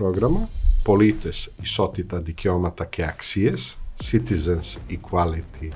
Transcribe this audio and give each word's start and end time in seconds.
πρόγραμμα 0.00 0.48
«Πολίτες, 0.82 1.52
ισότητα, 1.62 2.18
δικαιώματα 2.18 2.84
και 2.84 3.04
αξίες» 3.04 3.78
Citizens 4.10 4.76
Equality 4.90 5.68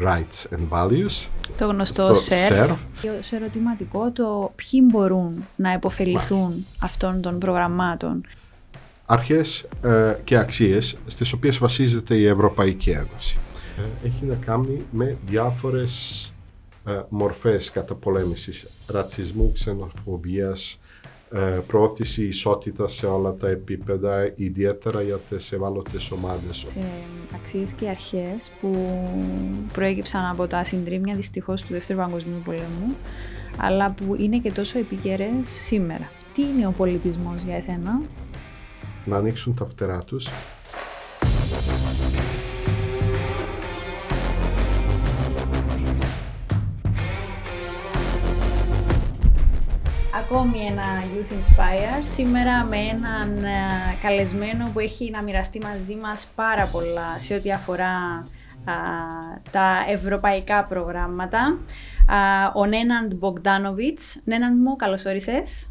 Rights 0.00 0.54
and 0.54 0.68
Values. 0.70 1.28
Το 1.56 1.66
γνωστό 1.66 2.10
SERV. 2.10 2.76
Σε 3.20 3.36
ερωτηματικό 3.36 4.10
το 4.10 4.52
ποιοι 4.56 4.80
μπορούν 4.84 5.44
να 5.56 5.72
υποφεληθούν 5.72 6.66
αυτών 6.78 7.22
των 7.22 7.38
προγραμμάτων. 7.38 8.26
Αρχές 9.06 9.66
ε, 9.82 10.16
και 10.24 10.36
αξίες 10.36 10.96
στις 11.06 11.32
οποίες 11.32 11.58
βασίζεται 11.58 12.14
η 12.14 12.26
Ευρωπαϊκή 12.26 12.90
Ένωση. 12.90 13.36
Ε, 13.78 14.06
έχει 14.06 14.24
να 14.24 14.34
κάνει 14.34 14.86
με 14.90 15.16
διάφορες 15.26 16.26
ε, 16.86 17.00
μορφές 17.08 17.70
καταπολέμησης 17.70 18.66
ρατσισμού, 18.86 19.52
ξενοφοβίας, 19.52 20.78
ε, 21.32 21.60
πρόθεση 21.66 22.26
ισότητας 22.26 22.92
σε 22.94 23.06
όλα 23.06 23.32
τα 23.34 23.48
επίπεδα, 23.48 24.32
ιδιαίτερα 24.36 25.02
για 25.02 25.16
τις 25.16 25.52
ευάλωτες 25.52 26.10
ομάδες. 26.10 26.62
Ε, 26.62 26.84
αξίες 27.34 27.72
και 27.72 27.88
αρχές 27.88 28.50
που 28.60 28.70
προέκυψαν 29.72 30.24
από 30.24 30.46
τα 30.46 30.64
συντρίμια 30.64 31.14
δυστυχώς 31.14 31.62
του 31.62 31.72
Δεύτερου 31.72 31.98
Παγκοσμίου 31.98 32.42
Πολέμου, 32.44 32.96
αλλά 33.56 33.90
που 33.90 34.16
είναι 34.18 34.38
και 34.38 34.52
τόσο 34.52 34.78
επίκαιρες 34.78 35.48
σήμερα. 35.48 36.10
Τι 36.34 36.42
είναι 36.42 36.66
ο 36.66 36.70
πολιτισμός 36.70 37.42
για 37.42 37.56
εσένα; 37.56 38.02
Να 39.04 39.16
ανοίξουν 39.16 39.54
τα 39.54 39.66
φτερά 39.66 39.98
τους 39.98 40.28
ακόμη 50.14 50.58
ένα 50.58 50.82
Youth 51.04 51.32
Inspire. 51.32 52.00
Σήμερα 52.02 52.64
με 52.64 52.76
έναν 52.76 53.44
ε, 53.44 53.66
καλεσμένο 54.02 54.70
που 54.72 54.78
έχει 54.78 55.10
να 55.10 55.22
μοιραστεί 55.22 55.60
μαζί 55.62 55.96
μας 55.96 56.28
πάρα 56.34 56.66
πολλά 56.66 57.18
σε 57.18 57.34
ό,τι 57.34 57.50
αφορά 57.52 58.22
τα 59.50 59.84
ευρωπαϊκά 59.88 60.62
προγράμματα. 60.62 61.58
ο 62.54 62.66
Νέναντ 62.66 63.14
Μπογκδάνοβιτς. 63.14 64.20
Νέναντ 64.24 64.60
μου, 64.60 64.76
καλώς 64.76 65.04
όρισες. 65.04 65.70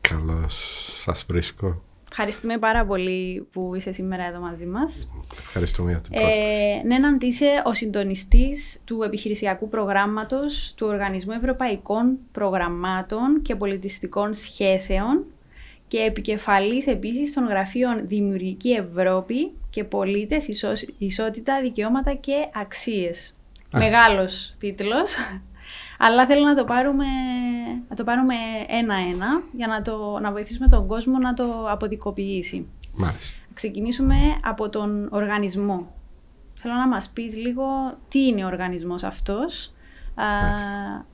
Καλώς 0.00 0.86
σας 1.02 1.24
βρίσκω. 1.28 1.82
Ευχαριστούμε 2.10 2.58
πάρα 2.58 2.86
πολύ 2.86 3.48
που 3.52 3.74
είσαι 3.74 3.92
σήμερα 3.92 4.24
εδώ 4.24 4.40
μαζί 4.40 4.66
μας. 4.66 5.08
Ευχαριστούμε 5.58 5.90
για 5.90 6.00
την 6.00 6.12
ε, 6.14 6.20
πρόσκληση. 6.20 6.80
Ε, 6.82 6.86
Νέναν, 6.86 7.18
είσαι 7.20 7.62
ο 7.64 7.74
συντονιστής 7.74 8.80
του 8.84 9.02
επιχειρησιακού 9.02 9.68
προγράμματος 9.68 10.72
του 10.76 10.86
Οργανισμού 10.86 11.32
Ευρωπαϊκών 11.32 12.18
Προγραμμάτων 12.32 13.42
και 13.42 13.54
Πολιτιστικών 13.54 14.34
Σχέσεων 14.34 15.24
και 15.88 15.98
επικεφαλής 15.98 16.86
επίσης 16.86 17.32
των 17.32 17.46
γραφείων 17.46 18.08
Δημιουργική 18.08 18.70
Ευρώπη 18.70 19.52
και 19.70 19.84
Πολίτες, 19.84 20.48
Ισότητα, 20.98 21.60
Δικαιώματα 21.60 22.14
και 22.14 22.48
Αξίες. 22.54 23.34
Μεγάλος 23.72 24.54
τίτλος. 24.58 25.16
Αλλά 25.98 26.26
θέλω 26.26 26.46
να 26.46 26.54
το 26.54 26.64
πάρουμε, 26.64 27.04
να 27.88 27.96
το 27.96 28.04
πάρουμε 28.04 28.34
ένα-ένα 28.66 29.42
για 29.52 29.66
να, 29.66 29.82
το, 29.82 30.18
να 30.22 30.32
βοηθήσουμε 30.32 30.68
τον 30.68 30.86
κόσμο 30.86 31.18
να 31.18 31.34
το 31.34 31.66
αποδικοποιήσει. 31.70 32.66
Μάλιστα. 32.96 33.36
Ξεκινήσουμε 33.54 34.16
από 34.42 34.68
τον 34.68 35.08
οργανισμό. 35.10 35.94
Θέλω 36.54 36.74
να 36.74 36.88
μας 36.88 37.10
πεις 37.10 37.36
λίγο 37.36 37.64
τι 38.08 38.26
είναι 38.26 38.44
ο 38.44 38.46
οργανισμός 38.46 39.02
αυτός, 39.02 39.72
α, 40.14 40.24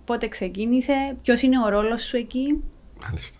πότε 0.04 0.28
ξεκίνησε, 0.28 1.16
ποιος 1.22 1.42
είναι 1.42 1.58
ο 1.64 1.68
ρόλος 1.68 2.02
σου 2.02 2.16
εκεί. 2.16 2.62
Μάλιστα. 3.02 3.38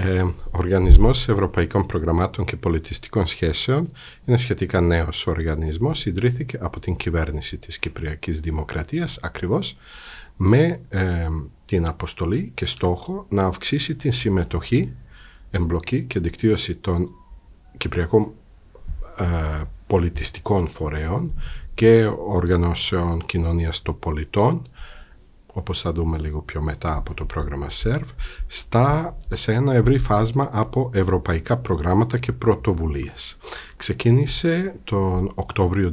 Ε, 0.00 0.22
ο 0.22 0.34
Οργανισμός 0.50 1.28
Ευρωπαϊκών 1.28 1.86
Προγραμμάτων 1.86 2.44
και 2.44 2.56
Πολιτιστικών 2.56 3.26
Σχέσεων 3.26 3.92
είναι 4.24 4.36
σχετικά 4.36 4.80
νέος 4.80 5.26
οργανισμός. 5.26 6.06
Ιδρύθηκε 6.06 6.58
από 6.60 6.80
την 6.80 6.96
κυβέρνηση 6.96 7.58
της 7.58 7.78
Κυπριακής 7.78 8.40
Δημοκρατίας 8.40 9.18
ακριβώς 9.22 9.76
με 10.36 10.80
ε, 10.88 11.28
την 11.64 11.86
αποστολή 11.86 12.50
και 12.54 12.66
στόχο 12.66 13.26
να 13.28 13.44
αυξήσει 13.44 13.94
την 13.96 14.12
συμμετοχή, 14.12 14.92
εμπλοκή 15.50 16.02
και 16.02 16.20
δικτύωση 16.20 16.74
των 16.74 17.10
κυπριακών 17.78 18.32
ε, 19.16 19.62
πολιτιστικών 19.86 20.68
φορέων 20.68 21.32
και 21.74 22.10
οργανώσεων 22.28 23.26
κοινωνίας 23.26 23.82
των 23.82 23.98
πολιτών 23.98 24.68
όπως 25.58 25.80
θα 25.80 25.92
δούμε 25.92 26.18
λίγο 26.18 26.40
πιο 26.42 26.62
μετά 26.62 26.96
από 26.96 27.14
το 27.14 27.24
πρόγραμμα 27.24 27.66
SERV, 27.82 28.04
στα, 28.46 29.16
σε 29.32 29.52
ένα 29.52 29.74
ευρύ 29.74 29.98
φάσμα 29.98 30.48
από 30.52 30.90
ευρωπαϊκά 30.94 31.56
προγράμματα 31.56 32.18
και 32.18 32.32
πρωτοβουλίες. 32.32 33.36
Ξεκίνησε 33.76 34.74
τον 34.84 35.30
Οκτώβριο 35.34 35.92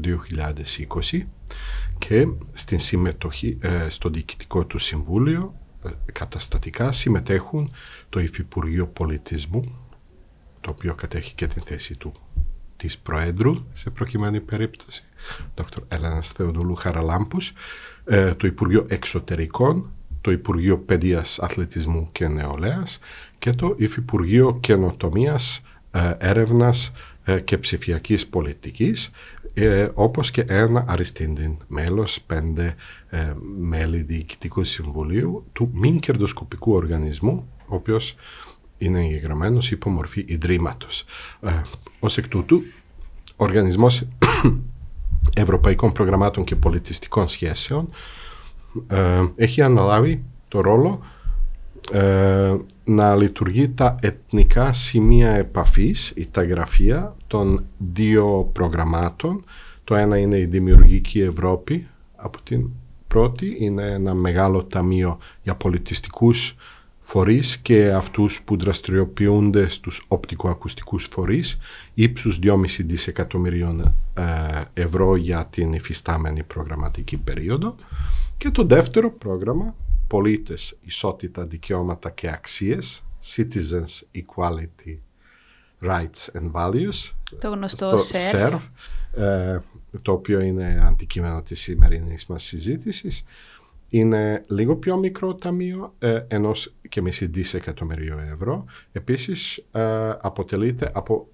2020 1.12 1.22
και 1.97 2.28
στην 2.53 2.79
συμμετοχή 2.79 3.57
ε, 3.62 3.90
στο 3.90 4.09
Διοικητικό 4.09 4.66
του 4.66 4.78
Συμβούλιο 4.78 5.53
ε, 5.85 5.90
καταστατικά 6.12 6.91
συμμετέχουν 6.91 7.72
το 8.09 8.19
Υφυπουργείο 8.19 8.88
Πολιτισμού, 8.88 9.75
το 10.65 10.71
οποίο 10.71 10.95
κατέχει 10.95 11.33
και 11.33 11.47
την 11.47 11.61
θέση 11.61 11.95
του 11.97 12.13
της 12.77 12.97
Προέδρου 12.97 13.55
σε 13.73 13.89
προκειμένη 13.89 14.41
περίπτωση, 14.41 15.03
Δ. 15.55 15.61
Έλενας 15.87 16.27
Θεοδούλου 16.27 16.75
Χαραλάμπους, 16.75 17.53
ε, 18.05 18.33
το 18.33 18.47
Υπουργείο 18.47 18.85
Εξωτερικών, 18.89 19.91
το 20.21 20.31
Υπουργείο 20.31 20.77
Παιδείας, 20.77 21.39
Αθλητισμού 21.39 22.09
και 22.11 22.27
Νεολαίας 22.27 22.99
και 23.39 23.51
το 23.51 23.75
Υφυπουργείο 23.77 24.57
Καινοτομίας, 24.61 25.61
Έρευνας 26.17 26.91
και 27.43 27.57
Ψηφιακής 27.57 28.27
Πολιτικής 28.27 29.11
ε, 29.57 29.89
όπως 29.93 30.31
και 30.31 30.41
ένα 30.47 30.85
αριστήντην 30.87 31.57
μέλος, 31.67 32.21
πέντε 32.21 32.75
ε, 33.09 33.33
μέλη 33.57 33.97
διοικητικού 33.97 34.63
συμβουλίου 34.63 35.45
του 35.53 35.69
μη 35.73 35.99
κερδοσκοπικού 35.99 36.73
οργανισμού, 36.73 37.49
ο 37.67 37.75
οποίος 37.75 38.15
είναι 38.78 39.00
εγγεγραμμένος 39.00 39.72
υπό 39.72 39.90
μορφή 39.90 40.24
ιδρύματος. 40.28 41.06
Ε, 41.41 41.62
ως 42.00 42.18
εκ 42.18 42.28
τούτου, 42.28 42.62
ο 43.36 43.44
Οργανισμός 43.44 44.08
Ευρωπαϊκών 45.34 45.91
Προγραμμάτων 45.91 46.44
και 46.44 46.56
Πολιτιστικών 46.56 47.28
Σχέσεων 47.28 47.90
ε, 48.88 49.25
έχει 49.36 49.62
αναλάβει 49.62 50.24
το 50.47 50.62
ρόλο 50.62 51.00
ε, 51.91 52.56
να 52.84 53.16
λειτουργεί 53.16 53.69
τα 53.69 53.96
εθνικά 54.02 54.74
σημεία 54.74 55.31
επαφής 55.31 56.13
ή 56.16 56.28
τα 56.31 56.44
γραφεία 56.44 57.16
των 57.28 57.66
δύο 57.94 58.50
προγραμμάτων. 58.53 59.44
Το 59.84 59.96
ένα 59.96 60.18
είναι 60.18 60.38
η 60.38 60.46
Δημιουργική 60.46 61.22
Ευρώπη 61.22 61.88
από 62.16 62.42
την 62.42 62.69
πρώτη, 63.07 63.56
είναι 63.59 63.92
ένα 63.92 64.13
μεγάλο 64.13 64.63
ταμείο 64.63 65.18
για 65.44 65.56
πολιτιστικούς 65.56 66.56
φορείς 67.07 67.57
και 67.57 67.91
αυτούς 67.91 68.41
που 68.41 68.57
δραστηριοποιούνται 68.57 69.67
στους 69.67 70.05
οπτικοακουστικούς 70.07 71.07
φορείς 71.11 71.57
ύψους 71.93 72.39
2,5 72.43 72.55
δισεκατομμυρίων 72.79 73.95
ε, 74.13 74.23
ευρώ 74.73 75.15
για 75.15 75.45
την 75.45 75.73
υφιστάμενη 75.73 76.44
προγραμματική 76.44 77.17
περίοδο. 77.17 77.75
Και 78.38 78.49
το 78.49 78.63
δεύτερο 78.63 79.11
πρόγραμμα 79.11 79.75
πολίτες, 80.07 80.77
ισότητα, 80.81 81.45
δικαιώματα 81.45 82.09
και 82.09 82.29
αξίες, 82.29 83.03
citizens, 83.35 84.21
equality, 84.21 84.97
rights 85.81 86.39
and 86.39 86.51
values. 86.51 87.11
Το 87.39 87.49
γνωστό 87.49 87.94
SERV. 88.31 88.59
Ε, 89.17 89.59
το 90.01 90.11
οποίο 90.11 90.39
είναι 90.39 90.83
αντικείμενο 90.88 91.41
της 91.41 91.61
σημερινής 91.61 92.25
μας 92.25 92.44
συζήτησης. 92.44 93.23
Είναι 93.90 94.44
λίγο 94.47 94.75
πιο 94.75 94.97
μικρό 94.97 95.35
ταμείο, 95.35 95.94
ε, 96.00 96.23
ενός 96.28 96.73
και 96.90 97.01
μισή 97.01 97.25
δισεκατομμυρίου 97.25 98.18
ευρώ. 98.34 98.66
Επίσης, 98.91 99.57
ε, 99.72 100.09
αποτελείται 100.22 100.91
από 100.94 101.28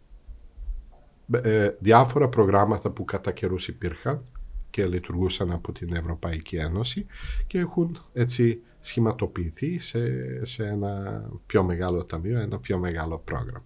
ε, 1.32 1.70
διάφορα 1.80 2.28
προγράμματα 2.28 2.90
που 2.90 3.06
κατά 3.06 3.32
καιρούς 3.32 3.68
υπήρχαν 3.68 4.24
και 4.70 4.86
λειτουργούσαν 4.86 5.52
από 5.52 5.72
την 5.72 5.96
Ευρωπαϊκή 5.96 6.56
Ένωση 6.56 7.06
και 7.48 7.60
έχουν 7.60 7.98
έτσι 8.14 8.62
σχηματοποιηθεί 8.80 9.78
σε, 9.78 10.00
σε 10.46 10.66
ένα 10.66 11.24
πιο 11.46 11.64
μεγάλο 11.64 12.06
ταμείο, 12.06 12.40
ένα 12.40 12.60
πιο 12.60 12.78
μεγάλο 12.78 13.22
πρόγραμμα. 13.26 13.66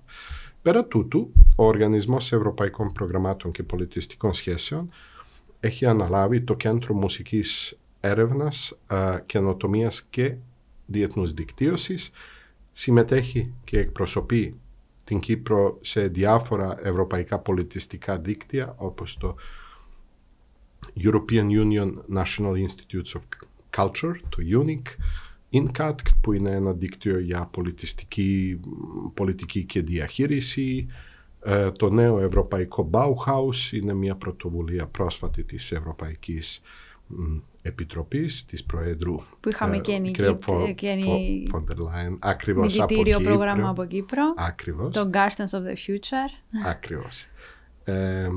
Πέρα 0.62 0.86
τούτου, 0.86 1.31
ο 1.56 1.65
Οργανισμός 1.65 2.33
Ευρωπαϊκών 2.33 2.92
Προγραμμάτων 2.92 3.51
και 3.51 3.63
Πολιτιστικών 3.63 4.33
Σχέσεων 4.33 4.89
έχει 5.59 5.86
αναλάβει 5.86 6.42
το 6.42 6.56
Κέντρο 6.56 6.94
Μουσικής 6.94 7.77
Έρευνας, 8.06 8.78
καινοτομίας 9.25 10.04
και 10.10 10.36
Διεθνούς 10.86 11.34
Δικτύωσης, 11.34 12.12
συμμετέχει 12.72 13.54
και 13.63 13.80
εκπροσωπεί 13.80 14.60
την 15.04 15.19
Κύπρο 15.19 15.78
σε 15.81 16.07
διάφορα 16.07 16.80
ευρωπαϊκά 16.84 17.40
πολιτιστικά 17.40 18.19
δίκτυα 18.19 18.75
όπως 18.78 19.18
το 19.18 19.36
European 21.00 21.48
Union 21.50 21.94
National 22.13 22.54
Institutes 22.66 23.12
of 23.13 23.22
Culture, 23.75 24.16
το 24.30 24.38
UNIC, 24.62 24.81
INCAT 25.52 25.96
που 26.22 26.34
είναι 26.34 26.52
ένα 26.52 26.74
δίκτυο 26.74 27.19
για 27.19 27.50
πολιτιστική, 27.52 28.60
πολιτική 29.13 29.63
και 29.63 29.81
διαχείριση. 29.81 30.88
Ε, 31.42 31.72
το 31.72 31.90
νέο 31.90 32.19
Ευρωπαϊκό 32.19 32.90
Bauhaus 32.94 33.72
είναι 33.72 33.94
μια 33.94 34.16
πρωτοβουλία 34.16 34.88
πρόσφατη 34.88 35.44
της 35.44 35.72
Ευρωπαϊκής 35.72 36.62
Επιτροπής 37.67 38.45
της 38.45 38.63
Προέδρου 38.63 39.15
που 39.39 39.50
είχαμε 39.50 39.79
και 39.79 40.35
Φοντερ 41.50 41.77
Λάιν 41.77 42.17
ακριβώς 42.19 42.79
από 42.79 43.03
Κύπρο. 43.03 43.19
πρόγραμμα 43.19 43.69
από 43.69 43.85
Κύπρο. 43.85 44.33
Ακριβώς. 44.38 44.94
Το 44.94 45.09
Gardens 45.13 45.57
of 45.57 45.62
the 45.62 45.75
Future. 45.88 46.31
Ακριβώς. 46.65 47.27
Ε, 47.83 48.29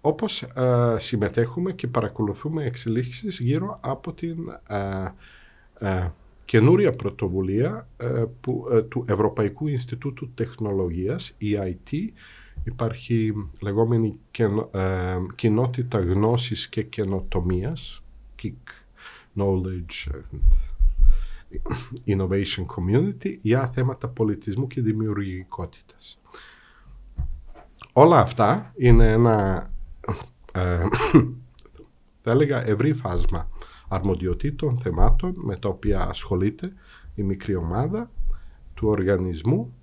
όπως 0.00 0.42
ε, 0.42 0.96
συμμετέχουμε 0.98 1.72
και 1.72 1.86
παρακολουθούμε 1.86 2.64
εξελίξεις 2.64 3.40
γύρω 3.40 3.78
από 3.82 4.12
την 4.12 4.36
ε, 4.66 5.06
ε, 5.78 6.10
καινούρια 6.44 6.92
πρωτοβουλία 6.92 7.88
που, 8.40 8.66
του 8.88 9.04
Ευρωπαϊκού 9.08 9.68
Ινστιτούτου 9.68 10.30
Τεχνολογίας, 10.34 11.36
EIT, 11.40 11.96
υπάρχει 12.64 13.32
λεγόμενη 13.60 14.18
κοινότητα 15.34 15.98
γνώσης 15.98 16.68
και 16.68 16.82
καινοτομίας, 16.82 18.02
KIC, 18.42 18.52
Knowledge 19.36 20.08
and 20.12 20.50
Innovation 22.06 22.66
Community, 22.66 23.38
για 23.42 23.70
θέματα 23.74 24.08
πολιτισμού 24.08 24.66
και 24.66 24.80
δημιουργικότητας. 24.80 26.20
Όλα 27.92 28.18
αυτά 28.18 28.72
είναι 28.76 29.12
ένα 29.12 29.70
ε, 30.52 30.86
θα 32.22 32.32
έλεγα 32.32 32.66
ευρύ 32.66 32.92
φάσμα 32.92 33.48
αρμοδιοτήτων, 33.88 34.78
θεμάτων 34.78 35.34
με 35.36 35.56
τα 35.56 35.68
οποία 35.68 36.08
ασχολείται 36.08 36.72
η 37.14 37.22
μικρή 37.22 37.54
ομάδα 37.54 38.10
του 38.74 38.88
οργανισμού 38.88 39.74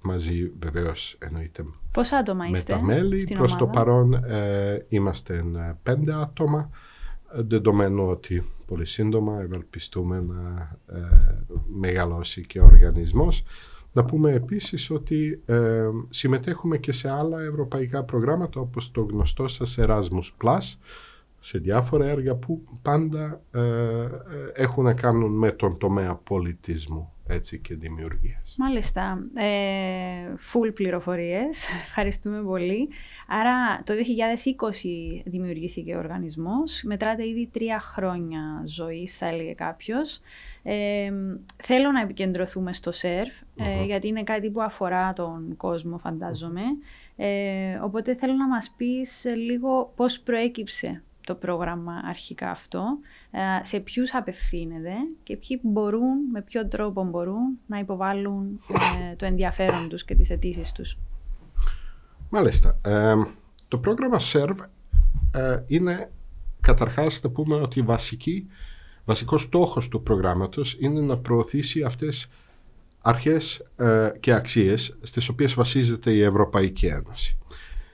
μαζί 0.00 0.52
βεβαίως 0.58 1.16
εννοείται 1.18 1.64
Πόσα 1.92 2.16
άτομα 2.16 2.44
με 2.44 2.50
είστε 2.50 2.72
τα 2.72 2.82
μέλη. 2.82 3.18
στην 3.18 3.36
Προς 3.36 3.52
ομάδα; 3.52 3.66
το 3.66 3.78
παρόν 3.78 4.14
ε, 4.14 4.86
είμαστε 4.88 5.44
πέντε 5.82 6.14
άτομα 6.14 6.70
δεδομένου 7.36 8.08
ότι 8.08 8.44
πολύ 8.66 8.84
σύντομα 8.84 9.40
ευελπιστούμε 9.40 10.20
να 10.20 10.76
ε, 10.86 11.44
μεγαλώσει 11.66 12.46
και 12.46 12.60
ο 12.60 12.64
οργανισμός. 12.64 13.44
Να 13.92 14.04
πούμε 14.04 14.32
επίσης 14.32 14.90
ότι 14.90 15.42
ε, 15.46 15.88
συμμετέχουμε 16.08 16.78
και 16.78 16.92
σε 16.92 17.10
άλλα 17.10 17.40
ευρωπαϊκά 17.40 18.04
προγράμματα 18.04 18.60
όπως 18.60 18.90
το 18.90 19.02
γνωστό 19.02 19.48
σας 19.48 19.78
Erasmus 19.80 20.30
Plus 20.44 20.76
σε 21.46 21.58
διάφορα 21.58 22.06
έργα 22.06 22.34
που 22.34 22.64
πάντα 22.82 23.40
ε, 23.50 23.60
ε, 23.60 24.08
έχουν 24.54 24.84
να 24.84 24.94
κάνουν 24.94 25.32
με 25.32 25.52
τον 25.52 25.78
τομέα 25.78 26.14
πολιτισμού 26.14 27.12
έτσι, 27.26 27.58
και 27.58 27.74
δημιουργίας. 27.74 28.54
Μάλιστα. 28.58 29.18
Ε, 29.34 30.34
full 30.52 30.74
πληροφορίες. 30.74 31.68
Ευχαριστούμε 31.86 32.42
πολύ. 32.42 32.88
Άρα 33.28 33.82
το 33.84 33.94
2020 33.94 35.22
δημιουργήθηκε 35.24 35.94
ο 35.94 35.98
οργανισμός. 35.98 36.82
Μετράτε 36.84 37.28
ήδη 37.28 37.48
τρία 37.52 37.80
χρόνια 37.80 38.62
ζωής, 38.64 39.18
θα 39.18 39.26
έλεγε 39.26 39.52
κάποιος. 39.52 40.20
Ε, 40.62 41.12
θέλω 41.62 41.92
να 41.92 42.00
επικεντρωθούμε 42.00 42.72
στο 42.72 42.92
σερφ, 42.92 43.40
ε, 43.56 43.84
γιατί 43.84 44.08
είναι 44.08 44.22
κάτι 44.22 44.50
που 44.50 44.62
αφορά 44.62 45.12
τον 45.12 45.56
κόσμο, 45.56 45.98
φαντάζομαι. 45.98 46.62
Ε, 47.16 47.78
οπότε 47.82 48.14
θέλω 48.14 48.32
να 48.32 48.48
μας 48.48 48.74
πεις 48.76 49.24
λίγο 49.36 49.92
πώς 49.96 50.20
προέκυψε 50.20 51.02
το 51.26 51.34
πρόγραμμα 51.34 51.92
αρχικά 52.04 52.50
αυτό, 52.50 52.98
ε, 53.30 53.64
σε 53.64 53.80
ποιους 53.80 54.14
απευθύνεται 54.14 54.92
και 55.22 55.36
ποιοι 55.36 55.60
μπορούν, 55.62 56.30
με 56.32 56.42
ποιο 56.42 56.68
τρόπο 56.68 57.04
μπορούν 57.04 57.58
να 57.66 57.78
υποβάλουν 57.78 58.60
το 59.16 59.26
ενδιαφέρον 59.26 59.88
τους 59.88 60.04
και 60.04 60.14
τις 60.14 60.30
αιτήσεις 60.30 60.72
τους. 60.72 60.98
Μάλιστα. 62.30 62.78
το 63.68 63.78
πρόγραμμα 63.78 64.18
SERV 64.32 64.56
είναι 65.66 66.10
καταρχάς 66.60 67.22
να 67.22 67.30
πούμε 67.30 67.54
ότι 67.54 67.82
βασική 67.82 68.46
βασικός 69.04 69.42
στόχος 69.42 69.88
του 69.88 70.02
προγράμματος 70.02 70.76
είναι 70.80 71.00
να 71.00 71.18
προωθήσει 71.18 71.82
αυτές 71.82 72.28
αρχές 73.00 73.66
ε, 73.76 74.10
και 74.20 74.32
αξίες 74.32 74.98
στις 75.02 75.28
οποίες 75.28 75.54
βασίζεται 75.54 76.10
η 76.10 76.22
Ευρωπαϊκή 76.22 76.86
Ένωση. 76.86 77.38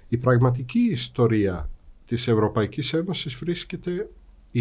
Η 0.09 0.17
πραγματική 0.17 0.79
ιστορία 0.79 1.71
της 2.13 2.29
Ευρωπαϊκής 2.29 2.93
Ένωσης 2.93 3.35
βρίσκεται 3.35 4.09
η, 4.51 4.61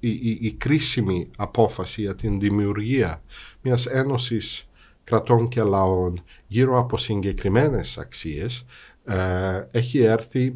η, 0.00 0.38
η, 0.40 0.52
κρίσιμη 0.52 1.30
απόφαση 1.36 2.00
για 2.00 2.14
την 2.14 2.40
δημιουργία 2.40 3.22
μιας 3.62 3.86
ένωσης 3.86 4.68
κρατών 5.04 5.48
και 5.48 5.62
λαών 5.62 6.22
γύρω 6.46 6.78
από 6.78 6.98
συγκεκριμένες 6.98 7.98
αξίες 7.98 8.66
ε, 9.04 9.64
έχει 9.70 9.98
έρθει 9.98 10.54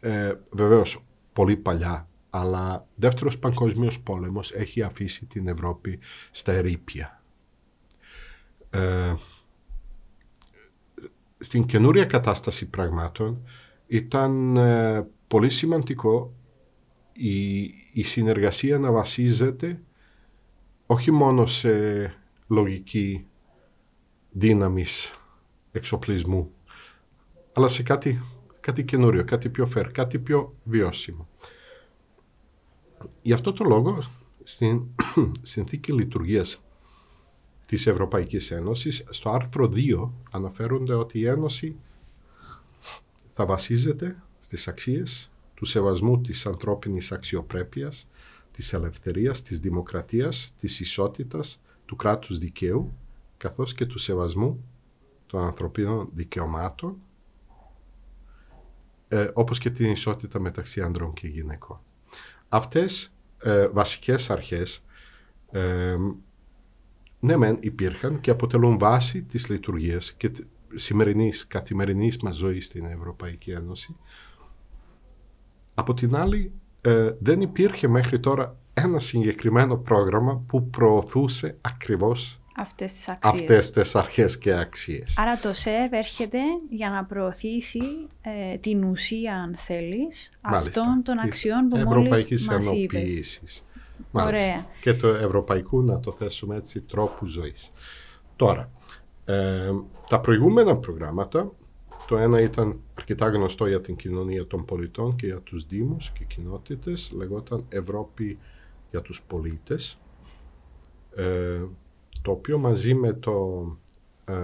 ε, 0.00 0.34
βεβαίως 0.50 1.04
πολύ 1.32 1.56
παλιά 1.56 2.08
αλλά 2.30 2.86
δεύτερος 2.94 3.38
παγκόσμιος 3.38 4.00
πόλεμος 4.00 4.52
έχει 4.52 4.82
αφήσει 4.82 5.26
την 5.26 5.48
Ευρώπη 5.48 5.98
στα 6.30 6.52
ερήπια. 6.52 7.22
Ε, 8.70 9.14
στην 11.38 11.64
καινούρια 11.66 12.04
κατάσταση 12.04 12.70
πραγμάτων 12.70 13.42
ήταν 13.86 14.56
ε, 14.56 15.06
πολύ 15.34 15.50
σημαντικό 15.50 16.34
η, 17.12 17.60
η 17.92 18.02
συνεργασία 18.02 18.78
να 18.78 18.92
βασίζεται 18.92 19.82
όχι 20.86 21.10
μόνο 21.10 21.46
σε 21.46 21.70
λογική 22.46 23.26
δύναμης 24.30 25.14
εξοπλισμού, 25.72 26.50
αλλά 27.52 27.68
σε 27.68 27.82
κάτι, 27.82 28.22
κάτι 28.60 28.84
καινούριο, 28.84 29.24
κάτι 29.24 29.48
πιο 29.48 29.68
fair, 29.74 29.88
κάτι 29.92 30.18
πιο 30.18 30.54
βιώσιμο. 30.64 31.28
Γι' 33.22 33.32
αυτό 33.32 33.52
το 33.52 33.64
λόγο 33.64 33.98
στην 34.42 34.86
συνθήκη 35.42 35.92
λειτουργίας 35.92 36.64
της 37.66 37.86
Ευρωπαϊκής 37.86 38.50
Ένωσης 38.50 39.04
στο 39.10 39.30
άρθρο 39.30 39.72
2 39.74 40.10
αναφέρονται 40.30 40.94
ότι 40.94 41.18
η 41.18 41.26
Ένωση 41.26 41.76
θα 43.34 43.46
βασίζεται 43.46 44.23
στις 44.44 44.68
αξίες 44.68 45.30
του 45.54 45.64
σεβασμού 45.64 46.20
της 46.20 46.46
ανθρώπινης 46.46 47.12
αξιοπρέπειας, 47.12 48.08
της 48.50 48.72
ελευθερίας, 48.72 49.42
της 49.42 49.58
δημοκρατίας, 49.58 50.52
της 50.58 50.80
ισότητας, 50.80 51.60
του 51.86 51.96
κράτους 51.96 52.38
δικαίου, 52.38 52.96
καθώς 53.36 53.74
και 53.74 53.86
του 53.86 53.98
σεβασμού 53.98 54.64
των 55.26 55.40
ανθρωπίνων 55.40 56.08
δικαιωμάτων, 56.14 56.96
ε, 59.08 59.30
όπως 59.32 59.58
και 59.58 59.70
την 59.70 59.90
ισότητα 59.90 60.40
μεταξύ 60.40 60.80
ανδρών 60.80 61.12
και 61.12 61.26
γυναικών. 61.26 61.80
Αυτές 62.48 63.12
ε, 63.38 63.66
βασικές 63.66 64.30
αρχές 64.30 64.82
ε, 65.50 65.96
ναι 67.20 67.36
μεν 67.36 67.56
υπήρχαν 67.60 68.20
και 68.20 68.30
αποτελούν 68.30 68.78
βάση 68.78 69.22
της 69.22 69.48
λειτουργίας 69.48 70.12
και 70.12 70.32
σημερινής 70.74 71.46
καθημερινής 71.46 72.18
μας 72.18 72.36
ζωής 72.36 72.64
στην 72.64 72.84
Ευρωπαϊκή 72.84 73.50
Ένωση. 73.50 73.96
Από 75.74 75.94
την 75.94 76.16
άλλη 76.16 76.52
ε, 76.80 77.10
δεν 77.20 77.40
υπήρχε 77.40 77.88
μέχρι 77.88 78.20
τώρα 78.20 78.56
ένα 78.74 78.98
συγκεκριμένο 78.98 79.76
πρόγραμμα 79.76 80.42
που 80.46 80.68
προωθούσε 80.70 81.56
ακριβώς 81.60 82.40
αυτές 82.56 82.92
τις 82.92 83.08
αξίες. 83.08 83.40
Αυτές 83.40 83.70
τις 83.70 83.94
αρχές 83.94 84.38
και 84.38 84.52
αξίες. 84.52 85.14
Άρα 85.18 85.38
το 85.38 85.52
ΣΕΡΒ 85.52 85.92
έρχεται 85.92 86.38
για 86.70 86.90
να 86.90 87.04
προωθήσει 87.04 87.82
ε, 88.20 88.56
την 88.56 88.84
ουσία, 88.84 89.34
αν 89.34 89.54
θέλεις, 89.54 90.30
αυτών 90.40 91.02
των 91.02 91.18
αξιών 91.18 91.68
που 91.68 91.76
μόλις 91.76 92.48
μας 92.48 92.70
είπες. 92.72 93.62
Ωραία. 94.12 94.66
Και 94.80 94.94
το 94.94 95.08
ευρωπαϊκού, 95.08 95.82
να 95.82 96.00
το 96.00 96.12
θέσουμε 96.12 96.56
έτσι, 96.56 96.80
τρόπου 96.80 97.26
ζωής. 97.26 97.72
Τώρα, 98.36 98.70
ε, 99.24 99.70
τα 100.08 100.20
προηγούμενα 100.20 100.76
προγράμματα, 100.76 101.52
το 102.06 102.16
ένα 102.16 102.40
ήταν 102.40 102.80
αρκετά 102.94 103.28
γνωστό 103.28 103.66
για 103.66 103.80
την 103.80 103.96
κοινωνία 103.96 104.46
των 104.46 104.64
πολιτών 104.64 105.16
και 105.16 105.26
για 105.26 105.40
τους 105.40 105.66
δήμους 105.66 106.10
και 106.10 106.24
κοινότητες, 106.24 107.12
λεγόταν 107.12 107.64
Ευρώπη 107.68 108.38
για 108.90 109.00
τους 109.00 109.22
πολίτες. 109.22 109.98
Ε, 111.14 111.62
το 112.22 112.30
οποίο 112.30 112.58
μαζί 112.58 112.94
με 112.94 113.12
το 113.12 113.66
ε, 114.24 114.34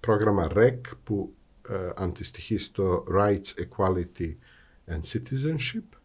πρόγραμμα 0.00 0.46
REC 0.54 0.78
που 1.04 1.32
ε, 1.68 1.90
αντιστοιχεί 1.96 2.56
στο 2.56 3.04
Rights, 3.14 3.64
Equality 3.68 4.34
and 4.86 5.00
Citizenship 5.12 5.98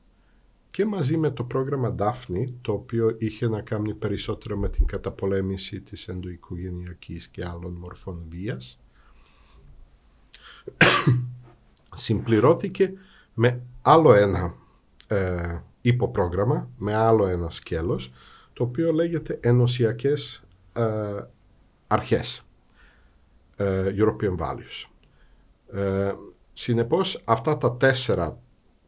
και 0.71 0.85
μαζί 0.85 1.17
με 1.17 1.31
το 1.31 1.43
πρόγραμμα 1.43 1.95
Daphne, 2.00 2.45
το 2.62 2.71
οποίο 2.71 3.15
είχε 3.17 3.47
να 3.47 3.62
κάνει 3.62 3.93
περισσότερο 3.93 4.57
με 4.57 4.69
την 4.69 4.85
καταπολέμηση 4.85 5.81
της 5.81 6.07
ενδοοικογενειακής 6.07 7.27
και 7.27 7.45
άλλων 7.45 7.74
μορφών 7.74 8.25
βίας, 8.29 8.79
συμπληρώθηκε 11.93 12.93
με 13.34 13.62
άλλο 13.81 14.13
ένα 14.13 14.53
ε, 15.07 15.60
υποπρόγραμμα, 15.81 16.69
με 16.77 16.95
άλλο 16.95 17.27
ένα 17.27 17.50
σκέλος, 17.50 18.12
το 18.53 18.63
οποίο 18.63 18.91
λέγεται 18.91 19.38
ενωσιακές 19.41 20.43
ε, 20.74 21.24
αρχές, 21.88 22.45
ε, 23.55 23.93
European 23.98 24.38
Values. 24.38 24.89
Ε, 25.79 26.13
συνεπώς, 26.53 27.22
αυτά 27.25 27.57
τα 27.57 27.75
τέσσερα 27.75 28.39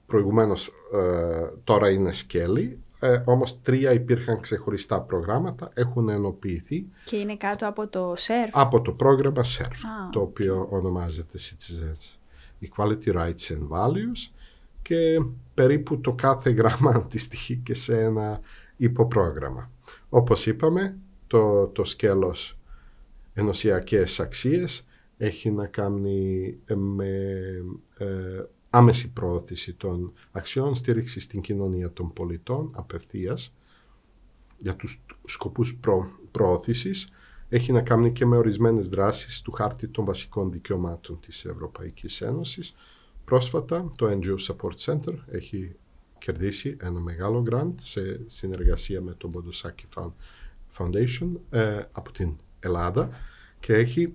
προηγουμένως 0.05 0.71
ε, 0.93 1.45
τώρα 1.63 1.89
είναι 1.89 2.11
σκέλη, 2.11 2.79
ε, 2.99 3.21
όμως 3.25 3.61
τρία 3.61 3.93
υπήρχαν 3.93 4.41
ξεχωριστά 4.41 5.01
προγράμματα, 5.01 5.71
έχουν 5.73 6.09
ενοποιηθεί. 6.09 6.85
Και 7.03 7.17
είναι 7.17 7.37
κάτω 7.37 7.67
από 7.67 7.87
το 7.87 8.13
SERF. 8.13 8.49
Από 8.51 8.81
το 8.81 8.91
πρόγραμμα 8.91 9.41
SERF, 9.43 10.09
το 10.11 10.21
οποίο 10.21 10.67
ονομάζεται 10.71 11.37
Citizens 11.37 12.17
Equality 12.61 13.13
Rights 13.13 13.55
and 13.55 13.67
Values 13.69 14.31
και 14.81 15.21
περίπου 15.53 16.01
το 16.01 16.13
κάθε 16.13 16.49
γράμμα 16.49 16.91
αντιστοιχεί 17.05 17.55
και 17.55 17.73
σε 17.73 17.99
ένα 17.99 18.39
υποπρόγραμμα. 18.77 19.71
Όπως 20.09 20.45
είπαμε, 20.45 20.97
το, 21.27 21.67
το 21.67 21.85
σκέλος 21.85 22.57
ενωσιακές 23.33 24.19
αξίες 24.19 24.85
έχει 25.17 25.51
να 25.51 25.65
κάνει 25.67 26.57
με 26.67 27.07
ε, 27.97 28.43
άμεση 28.69 29.09
πρόθεση 29.09 29.73
των 29.73 30.13
αξιών 30.31 30.75
στήριξη 30.75 31.19
στην 31.19 31.41
κοινωνία 31.41 31.93
των 31.93 32.13
πολιτών 32.13 32.71
απευθείας 32.75 33.53
για 34.57 34.75
τους 34.75 35.01
σκοπούς 35.25 35.75
προ, 35.75 36.09
προώθησης 36.31 37.09
έχει 37.49 37.71
να 37.71 37.81
κάνει 37.81 38.11
και 38.11 38.25
με 38.25 38.37
ορισμένες 38.37 38.89
δράσεις 38.89 39.41
του 39.41 39.51
χάρτη 39.51 39.87
των 39.87 40.05
βασικών 40.05 40.51
δικαιωμάτων 40.51 41.19
της 41.19 41.45
Ευρωπαϊκής 41.45 42.21
Ένωσης. 42.21 42.75
Πρόσφατα 43.25 43.89
το 43.95 44.07
NGO 44.09 44.35
Support 44.47 44.75
Center 44.85 45.15
έχει 45.31 45.75
κερδίσει 46.17 46.77
ένα 46.79 46.99
μεγάλο 46.99 47.43
grant 47.51 47.73
σε 47.81 48.21
συνεργασία 48.27 49.01
με 49.01 49.13
το 49.17 49.29
Bodosaki 49.33 50.03
Foundation 50.77 51.29
ε, 51.49 51.81
από 51.91 52.11
την 52.11 52.37
Ελλάδα 52.59 53.09
και 53.59 53.73
έχει 53.73 54.13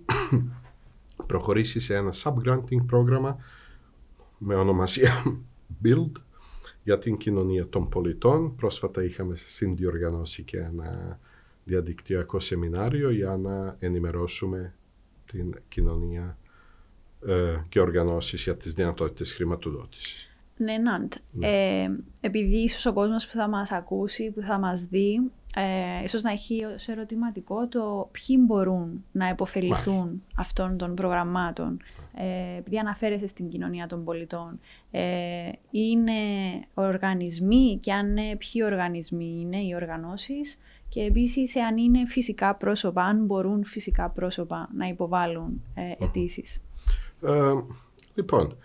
προχωρήσει 1.26 1.80
σε 1.80 1.94
ένα 1.94 2.12
sub-granting 2.22 2.86
πρόγραμμα 2.86 3.38
με 4.44 4.54
ονομασία 4.54 5.42
Build 5.84 6.12
για 6.82 6.98
την 6.98 7.16
κοινωνία 7.16 7.68
των 7.68 7.88
πολιτών. 7.88 8.56
Πρόσφατα 8.56 9.04
είχαμε 9.04 9.34
συνδιοργανώσει 9.34 10.42
και 10.42 10.58
ένα 10.58 11.18
διαδικτυακό 11.64 12.40
σεμινάριο 12.40 13.10
για 13.10 13.36
να 13.36 13.76
ενημερώσουμε 13.78 14.74
την 15.26 15.54
κοινωνία 15.68 16.38
ε, 17.26 17.56
και 17.68 17.80
οργανώσεις 17.80 18.42
για 18.42 18.56
τις 18.56 18.72
δυνατότητες 18.72 19.32
χρηματοδότησης. 19.32 20.26
Ναι, 20.56 20.78
Ναντ. 20.78 21.12
Ναι. 21.30 21.46
Ε, 21.48 21.90
επειδή 22.20 22.56
ίσως 22.56 22.86
ο 22.86 22.92
κόσμος 22.92 23.26
που 23.26 23.32
θα 23.32 23.48
μας 23.48 23.70
ακούσει, 23.72 24.30
που 24.30 24.40
θα 24.40 24.58
μας 24.58 24.84
δει, 24.84 25.30
ε, 25.54 26.02
ίσως 26.02 26.22
να 26.22 26.30
έχει 26.30 26.64
ως 26.64 26.88
ερωτηματικό 26.88 27.68
το 27.68 28.10
ποιοι 28.10 28.36
μπορούν 28.46 29.04
να 29.12 29.28
υποφεληθούν 29.28 30.22
αυτών 30.36 30.76
των 30.76 30.94
προγραμμάτων. 30.94 31.80
Ε, 32.14 32.56
επειδή 32.58 32.78
αναφέρεσαι 32.78 33.26
στην 33.26 33.48
κοινωνία 33.48 33.86
των 33.86 34.04
πολιτών. 34.04 34.60
Ε, 34.90 35.50
είναι 35.70 36.12
οργανισμοί 36.74 37.78
και 37.80 37.92
αν 37.92 38.16
είναι 38.16 38.36
ποιοι 38.36 38.62
οργανισμοί 38.64 39.38
είναι 39.40 39.56
οι 39.56 39.74
οργανώσεις 39.74 40.58
και 40.88 41.00
επίσης 41.00 41.56
αν 41.56 41.76
είναι 41.76 42.06
φυσικά 42.06 42.54
πρόσωπα, 42.54 43.02
αν 43.02 43.24
μπορούν 43.24 43.64
φυσικά 43.64 44.10
πρόσωπα 44.10 44.68
να 44.76 44.86
υποβάλουν 44.86 45.62
ε, 45.74 46.04
αιτήσεις. 46.04 46.62
Ε, 47.22 47.52
λοιπόν, 48.14 48.56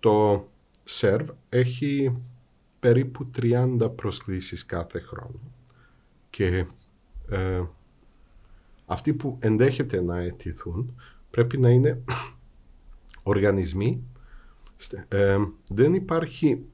το 0.00 0.46
ΣΕΡΒ 0.84 1.28
έχει 1.48 2.16
περίπου 2.80 3.30
30 3.42 3.90
προσκλήσεις 3.96 4.66
κάθε 4.66 5.00
χρόνο 5.00 5.40
και 6.30 6.66
ε, 7.30 7.62
αυτοί 8.86 9.12
που 9.12 9.36
ενδέχεται 9.40 10.02
να 10.02 10.18
αιτηθούν 10.18 10.94
πρέπει 11.30 11.58
να 11.58 11.68
είναι 11.70 12.02
οργανισμοί. 13.22 14.02
Ε, 15.08 15.36
δεν 15.70 15.94
υπάρχει 15.94 16.64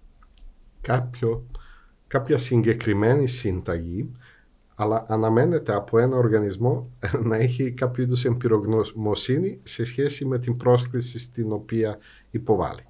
κάποιο, 0.80 1.46
κάποια 2.06 2.38
συγκεκριμένη 2.38 3.26
συνταγή 3.26 4.10
αλλά 4.80 5.04
αναμένεται 5.08 5.74
από 5.74 5.98
ένα 5.98 6.16
οργανισμό 6.16 6.90
να 7.28 7.36
έχει 7.36 7.70
κάποιο 7.70 8.02
είδους 8.02 8.24
εμπειρογνωμοσύνη 8.24 9.60
σε 9.62 9.84
σχέση 9.84 10.24
με 10.24 10.38
την 10.38 10.56
πρόσκληση 10.56 11.18
στην 11.18 11.52
οποία 11.52 11.98
υποβάλλει. 12.30 12.84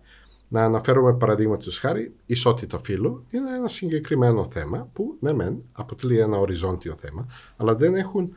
Να 0.49 0.65
αναφέρουμε 0.65 1.15
παραδείγματος 1.15 1.79
χάρη, 1.79 2.15
ισότητα 2.27 2.79
φύλου 2.79 3.25
είναι 3.31 3.55
ένα 3.55 3.69
συγκεκριμένο 3.69 4.45
θέμα 4.45 4.89
που 4.93 5.17
ναι 5.21 5.33
μεν 5.33 5.63
αποτελεί 5.73 6.19
ένα 6.19 6.39
οριζόντιο 6.39 6.95
θέμα, 7.01 7.27
αλλά 7.57 7.75
δεν 7.75 7.95
έχουν 7.95 8.37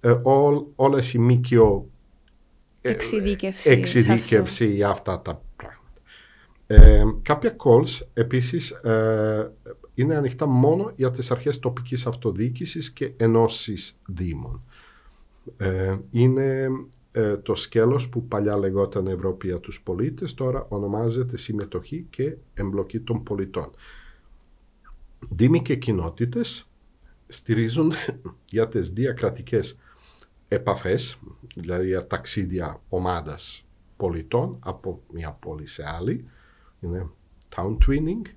ε, 0.00 0.20
όλες 0.76 1.14
οι 1.14 1.18
ΜΚΟ 1.18 1.86
ε, 1.86 1.91
εξειδίκευση, 2.82 3.70
εξειδίκευση 3.70 4.66
για 4.66 4.88
αυτά 4.88 5.20
τα 5.20 5.42
πράγματα. 5.56 5.80
Ε, 6.66 7.04
κάποια 7.22 7.56
calls 7.64 8.06
επίσης 8.14 8.70
ε, 8.70 9.52
είναι 9.94 10.16
ανοιχτά 10.16 10.46
μόνο 10.46 10.92
για 10.96 11.10
τις 11.10 11.30
αρχές 11.30 11.58
τοπικής 11.58 12.06
αυτοδιοίκησης 12.06 12.90
και 12.90 13.12
ενώσεις 13.16 13.98
δήμων. 14.06 14.62
Ε, 15.56 15.96
είναι 16.10 16.68
ε, 17.12 17.36
το 17.36 17.54
σκέλος 17.54 18.08
που 18.08 18.26
παλιά 18.26 18.58
λεγόταν 18.58 19.06
Ευρώπη 19.06 19.46
για 19.46 19.58
τους 19.60 19.80
πολίτες, 19.80 20.34
τώρα 20.34 20.66
ονομάζεται 20.68 21.36
συμμετοχή 21.36 22.06
και 22.10 22.36
εμπλοκή 22.54 23.00
των 23.00 23.22
πολιτών. 23.22 23.70
Δήμοι 25.28 25.62
και 25.62 25.76
κοινότητες 25.76 26.66
στηρίζουν 27.28 27.92
για 28.54 28.68
τις 28.68 28.90
διακρατικές 28.90 29.78
επαφές, 30.54 31.18
δηλαδή 31.54 31.86
για 31.86 32.06
ταξίδια 32.06 32.80
ομάδας 32.88 33.64
πολιτών 33.96 34.56
από 34.60 35.02
μια 35.12 35.32
πόλη 35.32 35.66
σε 35.66 35.82
άλλη, 35.86 36.28
είναι 36.80 37.08
town 37.54 37.76
twinning, 37.86 38.30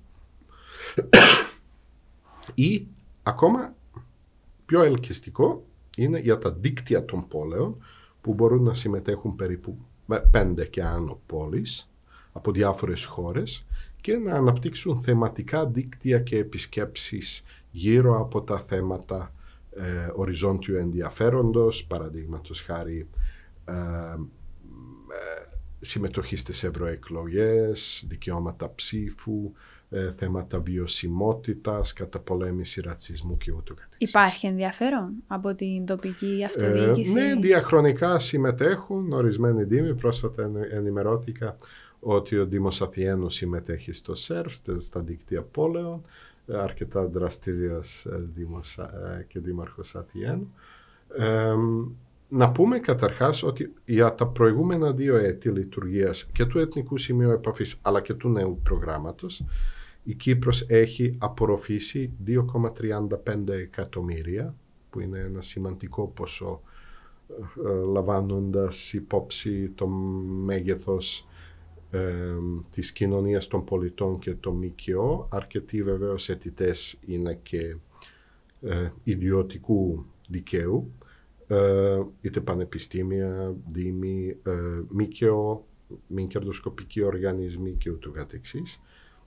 ή 2.54 2.86
ακόμα 3.22 3.74
πιο 4.66 4.82
ελκυστικό 4.82 5.64
είναι 5.96 6.18
για 6.18 6.38
τα 6.38 6.52
δίκτυα 6.52 7.04
των 7.04 7.28
πόλεων 7.28 7.76
που 8.20 8.34
μπορούν 8.34 8.62
να 8.62 8.74
συμμετέχουν 8.74 9.36
περίπου 9.36 9.78
πέντε 10.30 10.64
και 10.66 10.82
άνω 10.82 11.20
πόλεις 11.26 11.90
από 12.32 12.52
διάφορες 12.52 13.04
χώρες 13.04 13.64
και 14.00 14.16
να 14.16 14.34
αναπτύξουν 14.34 14.98
θεματικά 14.98 15.66
δίκτυα 15.66 16.20
και 16.20 16.38
επισκέψεις 16.38 17.44
γύρω 17.70 18.20
από 18.20 18.42
τα 18.42 18.58
θέματα 18.58 19.32
ε, 19.76 20.10
οριζόντιου 20.14 20.76
ενδιαφέροντος, 20.76 21.84
παραδείγματος 21.84 22.60
χάρη 22.62 23.08
ε, 23.64 23.72
ε, 23.72 25.56
συμμετοχή 25.80 26.36
στις 26.36 26.64
ευρωεκλογές, 26.64 28.04
δικαιώματα 28.08 28.74
ψήφου, 28.74 29.52
ε, 29.90 30.12
θέματα 30.16 30.58
βιωσιμότητας, 30.58 31.92
καταπολέμηση 31.92 32.80
ρατσισμού 32.80 33.36
και 33.36 33.52
ούτω 33.52 33.74
καθεξής. 33.74 34.08
Υπάρχει 34.10 34.46
ενδιαφέρον 34.46 35.12
από 35.26 35.54
την 35.54 35.86
τοπική 35.86 36.44
αυτοδιοίκηση; 36.44 37.18
Ε, 37.18 37.34
ναι, 37.34 37.40
διαχρονικά 37.40 38.18
συμμετέχουν 38.18 39.12
ορισμένοι 39.12 39.64
δήμοι. 39.64 39.94
Πρόσφατα 39.94 40.50
ενημερώθηκα 40.70 41.56
ότι 42.00 42.38
ο 42.38 42.46
Δήμος 42.46 42.82
Αθιένου 42.82 43.30
συμμετέχει 43.30 43.92
στο 43.92 44.14
ΣΕΡΦ, 44.14 44.54
στα 44.78 45.00
δίκτυα 45.00 45.42
πόλεων, 45.42 46.02
ε, 46.04 46.08
αρκετά 46.48 47.06
δραστήριος 47.06 48.06
ε, 48.06 48.28
Δήμος 48.34 48.78
και 49.28 49.40
Δήμαρχος 49.40 49.94
Αθιένου. 49.94 50.54
να 52.28 52.50
πούμε 52.52 52.78
καταρχάς 52.78 53.42
ότι 53.42 53.72
για 53.84 54.14
τα 54.14 54.26
προηγούμενα 54.26 54.92
δύο 54.92 55.16
έτη 55.16 55.48
λειτουργίας 55.48 56.26
και 56.32 56.44
του 56.44 56.58
Εθνικού 56.58 56.98
Σημείου 56.98 57.30
Επαφής 57.30 57.78
αλλά 57.82 58.00
και 58.00 58.14
του 58.14 58.28
νέου 58.28 58.60
προγράμματος 58.62 59.44
η 60.08 60.14
Κύπρος 60.14 60.64
έχει 60.68 61.14
απορροφήσει 61.18 62.12
2,35 62.26 63.48
εκατομμύρια 63.48 64.54
που 64.90 65.00
είναι 65.00 65.18
ένα 65.18 65.40
σημαντικό 65.40 66.06
ποσό 66.06 66.62
ε, 67.66 67.84
λαμβάνοντας 67.92 68.92
υπόψη 68.92 69.68
το 69.74 69.86
μέγεθος 69.86 71.26
ε, 71.90 72.34
της 72.70 72.92
κοινωνίας 72.92 73.46
των 73.46 73.64
πολιτών 73.64 74.18
και 74.18 74.34
το 74.34 74.52
ΜΚΟ. 74.52 75.28
Αρκετοί 75.30 75.82
βεβαίως 75.82 76.28
αιτητές 76.28 76.98
είναι 77.06 77.38
και 77.42 77.76
ε, 78.62 78.90
ιδιωτικού 79.04 80.06
δικαίου, 80.28 80.92
ε, 81.46 82.02
είτε 82.20 82.40
πανεπιστήμια, 82.40 83.54
δήμοι, 83.66 84.36
ε, 84.42 84.82
ΜΚΟ, 84.88 85.66
μη 86.06 86.26
κερδοσκοπικοί 86.26 87.02
οργανισμοί 87.02 87.72
και 87.72 87.90
ούτω 87.90 88.10
καθεξής. 88.10 88.80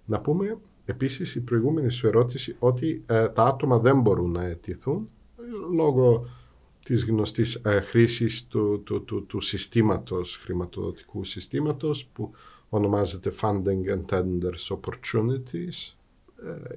Να 0.05 0.19
πούμε 0.19 0.57
επίσης 0.85 1.35
η 1.35 1.41
προηγούμενη 1.41 1.91
σου 1.91 2.07
ερώτηση 2.07 2.55
ότι 2.59 3.03
ε, 3.05 3.27
τα 3.29 3.43
άτομα 3.43 3.79
δεν 3.79 4.01
μπορούν 4.01 4.31
να 4.31 4.45
αιτηθούν 4.45 5.09
λόγω 5.75 6.25
της 6.89 7.05
γνωστής 7.05 7.55
ε, 7.55 7.79
χρήσης 7.79 8.47
του, 8.47 8.81
του, 8.83 9.03
του, 9.03 9.25
του, 9.25 9.41
συστήματος, 9.41 10.37
χρηματοδοτικού 10.37 11.23
συστήματος 11.23 12.05
που 12.05 12.31
ονομάζεται 12.69 13.33
Funding 13.41 13.95
and 13.95 14.05
Tenders 14.09 14.77
Opportunities. 14.79 15.93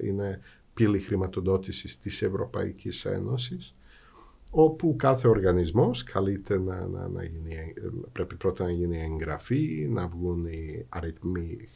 Ε, 0.01 0.07
είναι 0.07 0.39
πύλη 0.73 0.99
χρηματοδότησης 0.99 1.99
της 1.99 2.21
Ευρωπαϊκής 2.21 3.05
Ένωσης 3.05 3.75
όπου 4.49 4.95
κάθε 4.97 5.27
οργανισμός 5.27 6.03
καλείται 6.03 6.57
να, 6.57 6.87
να, 6.87 7.07
να 7.07 7.23
γίνει, 7.23 7.73
πρέπει 8.11 8.35
πρώτα 8.35 8.63
να 8.63 8.71
γίνει 8.71 9.01
εγγραφή, 9.01 9.87
να 9.91 10.07
βγουν 10.07 10.45
οι 10.45 10.85
αριθμοί 10.89 11.69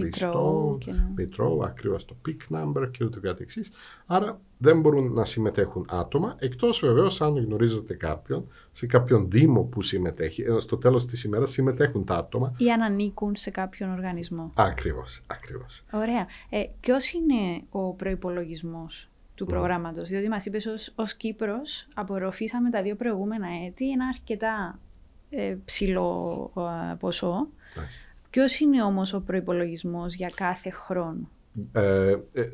χρηστών, 0.00 0.78
μητρώου, 1.16 1.58
ναι. 1.58 1.66
ακριβώς 1.66 2.04
το 2.04 2.16
PIC 2.26 2.56
number 2.56 2.90
και 2.90 3.04
ούτω 3.04 3.20
καθεξής. 3.20 3.70
Άρα 4.06 4.40
δεν 4.58 4.80
μπορούν 4.80 5.12
να 5.12 5.24
συμμετέχουν 5.24 5.86
άτομα, 5.90 6.36
εκτός 6.38 6.80
βεβαίως 6.80 7.20
αν 7.20 7.44
γνωρίζετε 7.44 7.94
κάποιον, 7.94 8.48
σε 8.72 8.86
κάποιον 8.86 9.30
δήμο 9.30 9.62
που 9.62 9.82
συμμετέχει, 9.82 10.44
στο 10.58 10.76
τέλος 10.76 11.06
της 11.06 11.24
ημέρας 11.24 11.50
συμμετέχουν 11.50 12.04
τα 12.04 12.16
άτομα. 12.16 12.54
Ή 12.56 12.70
αν 12.70 12.82
ανήκουν 12.82 13.36
σε 13.36 13.50
κάποιον 13.50 13.92
οργανισμό. 13.92 14.52
Ακριβώς, 14.54 15.22
ακριβώς. 15.26 15.84
Ωραία. 15.92 16.26
Ε, 16.50 16.64
ποιος 16.80 17.12
είναι 17.12 17.62
ο 17.70 17.92
προϋπολογισμός 17.92 19.10
του 19.34 19.44
ναι. 19.44 19.52
προγράμματος, 19.52 20.08
διότι 20.08 20.28
μας 20.28 20.46
είπες 20.46 20.66
ως, 20.66 20.92
ως 20.94 21.14
Κύπρος 21.14 21.88
απορροφήσαμε 21.94 22.70
τα 22.70 22.82
δύο 22.82 22.96
προηγούμενα 22.96 23.46
έτη 23.66 23.90
ένα 23.90 24.06
αρκετά 24.06 24.78
ε, 25.30 25.56
ψηλό 25.64 26.50
ε, 26.56 26.94
ποσό. 26.94 27.48
Ποιος 28.32 28.60
είναι 28.60 28.82
όμως 28.82 29.12
ο 29.12 29.20
προϋπολογισμός 29.20 30.14
για 30.14 30.32
κάθε 30.34 30.70
χρόνο; 30.70 31.28
Ε, 31.72 32.16
ε, 32.32 32.48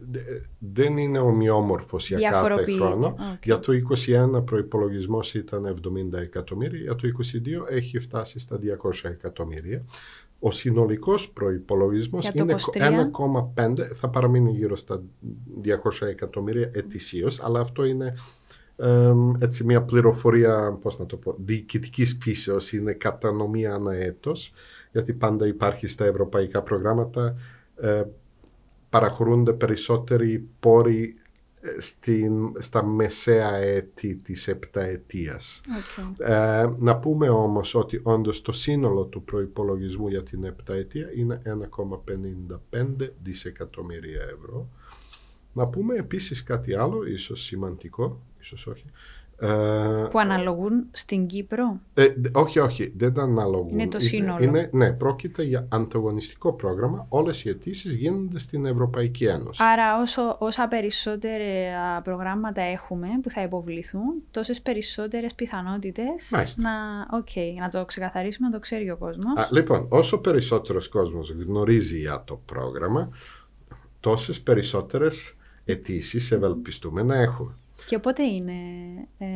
δεν 0.58 0.96
είναι 0.96 1.18
ομοιόμορφος 1.18 2.08
για 2.08 2.30
κάθε 2.30 2.64
χρόνο. 2.76 3.16
Για 3.42 3.58
το 3.58 3.72
2021 3.72 4.44
προϋπολογισμός 4.44 5.34
ήταν 5.34 5.66
70 5.66 6.18
εκατομμύρια, 6.18 6.80
για 6.80 6.94
το 6.94 7.08
2022 7.08 7.66
έχει 7.68 7.98
φτάσει 7.98 8.38
στα 8.38 8.58
200 8.58 9.08
εκατομμύρια. 9.10 9.84
Ο 10.38 10.50
συνολικός 10.50 11.28
προϋπολογισμός 11.28 12.28
είναι 12.28 12.54
1,5, 12.72 13.94
θα 13.94 14.08
παραμείνει 14.08 14.50
γύρω 14.50 14.76
στα 14.76 15.02
200 16.00 16.06
εκατομμύρια 16.06 16.70
ετησίως, 16.74 17.42
αλλά 17.42 17.60
αυτό 17.60 17.84
είναι 17.84 18.14
έτσι 19.38 19.64
μια 19.64 19.82
πληροφορία, 19.82 20.78
πώς 20.82 20.98
να 20.98 21.06
το 21.06 21.16
πω, 21.16 21.34
διοικητικής 21.44 22.18
φύσεως, 22.20 22.72
είναι 22.72 22.92
κατανομή 22.92 23.66
ανά 23.66 23.94
έτος 23.94 24.52
γιατί 24.92 25.12
πάντα 25.12 25.46
υπάρχει 25.46 25.86
στα 25.86 26.04
ευρωπαϊκά 26.04 26.62
προγράμματα, 26.62 27.34
ε, 27.76 28.04
παραχωρούνται 28.90 29.52
περισσότεροι 29.52 30.48
πόροι 30.60 31.14
ε, 31.60 31.80
στην, 31.80 32.52
στα 32.58 32.84
μεσαία 32.84 33.54
έτη 33.54 34.14
της 34.14 34.48
επταετίας. 34.48 35.60
Okay. 35.66 36.26
Ε, 36.26 36.68
να 36.78 36.96
πούμε 36.96 37.28
όμως 37.28 37.74
ότι 37.74 38.00
όντως 38.02 38.42
το 38.42 38.52
σύνολο 38.52 39.04
του 39.04 39.22
προϋπολογισμού 39.22 40.08
για 40.08 40.22
την 40.22 40.44
επταετία 40.44 41.10
είναι 41.14 41.42
1,55 41.44 43.10
δισεκατομμύρια 43.22 44.22
ευρώ. 44.22 44.68
Να 45.52 45.64
πούμε 45.64 45.94
επίσης 45.94 46.42
κάτι 46.42 46.74
άλλο, 46.74 47.06
ίσως 47.06 47.42
σημαντικό, 47.42 48.20
ίσως 48.40 48.66
όχι, 48.66 48.84
ε, 48.86 49.17
που 50.10 50.18
αναλογούν 50.18 50.86
στην 50.90 51.26
Κύπρο; 51.26 51.80
Ε, 51.94 52.06
όχι, 52.32 52.58
όχι, 52.58 52.92
δεν 52.96 53.20
αναλογούν. 53.20 53.78
Είναι 53.78 53.88
το 53.88 54.00
σύνολο. 54.00 54.44
Είναι, 54.44 54.68
ναι, 54.72 54.92
πρόκειται 54.92 55.42
για 55.42 55.66
ανταγωνιστικό 55.70 56.52
πρόγραμμα. 56.52 57.06
Όλες 57.08 57.44
οι 57.44 57.48
αιτήσεις 57.48 57.94
γίνονται 57.94 58.38
στην 58.38 58.66
Ευρωπαϊκή 58.66 59.24
Ένωση. 59.24 59.62
Άρα, 59.62 60.00
όσο, 60.00 60.36
όσα 60.38 60.68
περισσότερα 60.68 62.00
προγράμματα 62.04 62.62
έχουμε 62.62 63.08
που 63.22 63.30
θα 63.30 63.42
υποβληθούν, 63.42 64.22
τόσες 64.30 64.60
περισσότερες 64.60 65.34
πιθανότητες 65.34 66.30
να, 66.56 66.70
okay, 67.22 67.54
να 67.58 67.68
το 67.68 67.84
ξεκαθαρίσουμε, 67.84 68.48
να 68.48 68.52
το 68.54 68.60
ξέρει 68.60 68.90
ο 68.90 68.96
κόσμος. 68.96 69.48
Λοιπόν, 69.50 69.86
όσο 69.88 70.18
περισσότερος 70.18 70.88
κόσμος 70.88 71.30
γνωρίζει 71.30 71.98
για 71.98 72.22
το 72.26 72.40
πρόγραμμα, 72.44 73.10
τόσες 74.00 74.40
περισσότερες 74.40 75.36
αιτήσεις 75.64 76.32
ευελπιστούμε 76.32 77.02
να 77.02 77.16
έχουμε. 77.16 77.56
Και 77.86 77.98
πότε 77.98 78.22
είναι, 78.22 78.52
ε, 79.18 79.26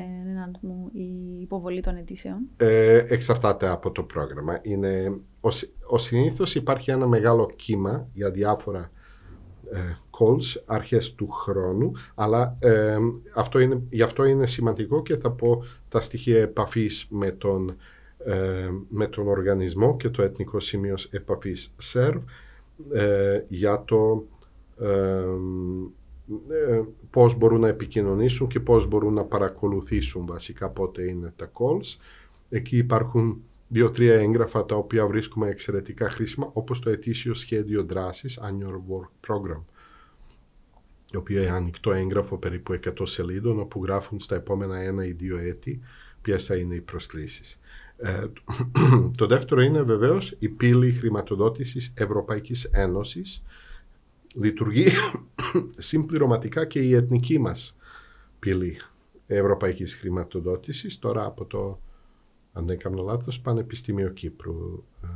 μου, 0.61 0.91
η 0.93 1.41
υποβολή 1.41 1.81
των 1.81 1.97
αιτήσεων; 1.97 2.49
Ε, 2.57 3.05
εξαρτάται 3.09 3.69
από 3.69 3.91
το 3.91 4.03
πρόγραμμα. 4.03 4.59
Είναι, 4.63 5.21
ο, 5.41 5.49
ο 5.87 5.99
συνήθως 5.99 6.55
υπάρχει 6.55 6.91
ένα 6.91 7.07
μεγάλο 7.07 7.51
κύμα 7.57 8.07
για 8.15 8.31
διάφορα 8.31 8.91
ε, 9.73 9.79
calls 10.11 10.63
αρχές 10.67 11.15
του 11.15 11.29
χρόνου, 11.29 11.93
αλλά 12.15 12.57
ε, 12.59 12.97
αυτό 13.35 13.59
είναι, 13.59 13.83
γι' 13.91 14.03
αυτό 14.03 14.25
είναι 14.25 14.47
σημαντικό 14.47 15.03
και 15.03 15.17
θα 15.17 15.31
πω 15.31 15.65
τα 15.89 16.01
στοιχεία 16.01 16.41
επαφής 16.41 17.07
με 17.11 17.31
τον, 17.31 17.77
ε, 18.25 18.69
με 18.89 19.07
τον 19.07 19.29
οργανισμό 19.29 19.97
και 19.97 20.09
το 20.09 20.23
Εθνικό 20.23 20.61
Σημείο 20.61 20.95
Επαφής 21.11 21.75
SERV 21.93 22.21
ε, 22.93 23.41
για 23.49 23.83
το 23.85 24.25
ε, 24.81 25.25
πώς 27.11 27.35
μπορούν 27.35 27.61
να 27.61 27.69
επικοινωνήσουν 27.69 28.49
και 28.49 28.61
πώς 28.61 28.87
μπορούν 28.87 29.15
να 29.15 29.25
παρακολουθήσουν 29.25 30.27
βασικά 30.27 30.69
πότε 30.69 31.03
είναι 31.03 31.33
τα 31.37 31.51
calls. 31.53 31.97
Εκεί 32.49 32.77
υπάρχουν 32.77 33.43
δύο-τρία 33.69 34.15
έγγραφα 34.15 34.65
τα 34.65 34.75
οποία 34.75 35.07
βρίσκουμε 35.07 35.49
εξαιρετικά 35.49 36.11
χρήσιμα 36.11 36.51
όπως 36.53 36.81
το 36.81 36.91
ετήσιο 36.91 37.35
σχέδιο 37.35 37.85
δράσης 37.85 38.41
Annual 38.43 38.95
Work 38.95 39.31
Program 39.31 39.63
το 41.13 41.19
οποίο 41.19 41.43
είναι 41.43 41.51
ανοιχτό 41.51 41.93
έγγραφο 41.93 42.37
περίπου 42.37 42.79
100 42.85 42.93
σελίδων 43.03 43.61
όπου 43.61 43.85
γράφουν 43.85 44.21
στα 44.21 44.35
επόμενα 44.35 44.79
ένα 44.79 45.07
ή 45.07 45.13
δύο 45.13 45.39
έτη 45.39 45.81
ποιες 46.23 46.45
θα 46.45 46.57
είναι 46.57 46.75
οι 46.75 46.81
προσκλήσεις. 46.81 47.61
Ε, 47.97 48.27
το 49.17 49.27
δεύτερο 49.27 49.61
είναι 49.61 49.83
βεβαίως 49.83 50.37
η 50.39 50.49
πύλη 50.49 50.93
χρηματοδότησης 50.93 51.93
Ευρωπαϊκής 51.97 52.65
Ένωσης 52.65 53.43
λειτουργεί 54.35 54.87
συμπληρωματικά 55.79 56.65
και 56.65 56.81
η 56.81 56.95
εθνική 56.95 57.39
μας 57.39 57.77
πύλη 58.39 58.77
ευρωπαϊκής 59.27 59.97
χρηματοδότησης 59.97 60.99
τώρα 60.99 61.25
από 61.25 61.45
το, 61.45 61.79
αν 62.53 62.67
δεν 62.67 62.79
κάνω 62.79 63.03
λάθος, 63.03 63.41
Πανεπιστήμιο 63.41 64.09
Κύπρου. 64.09 64.85
Ε, 65.03 65.07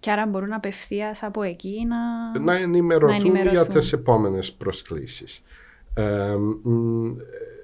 και 0.00 0.10
άρα 0.10 0.26
μπορούν 0.26 0.52
απευθείας 0.52 1.22
από 1.22 1.42
εκεί 1.42 1.86
να, 1.86 2.38
να, 2.38 2.56
ενημερωθούν, 2.56 3.36
για 3.36 3.66
τις 3.66 3.92
επόμενες 3.92 4.52
προσκλήσεις. 4.52 5.42
Ε, 5.94 6.36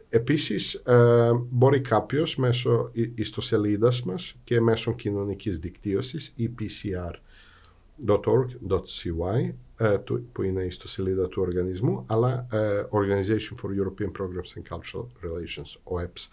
επίσης, 0.08 0.74
ε, 0.74 1.30
μπορεί 1.50 1.80
κάποιος 1.80 2.36
μέσω 2.36 2.90
ιστοσελίδας 3.14 4.02
μας 4.02 4.36
και 4.44 4.60
μέσω 4.60 4.94
κοινωνικής 4.94 5.58
δικτύωσης 5.58 6.34
epcr.org.cy 6.38 7.18
ε, 9.38 9.54
που 10.32 10.42
είναι 10.42 10.62
η 10.62 10.66
ιστοσελίδα 10.66 11.28
του 11.28 11.42
οργανισμού, 11.42 12.04
αλλά 12.06 12.46
ε, 12.50 12.84
Organization 12.90 13.56
for 13.62 13.70
European 13.70 14.10
Programs 14.20 14.54
and 14.54 14.76
Cultural 14.76 15.06
Relations, 15.24 15.94
OEPS, 15.94 16.28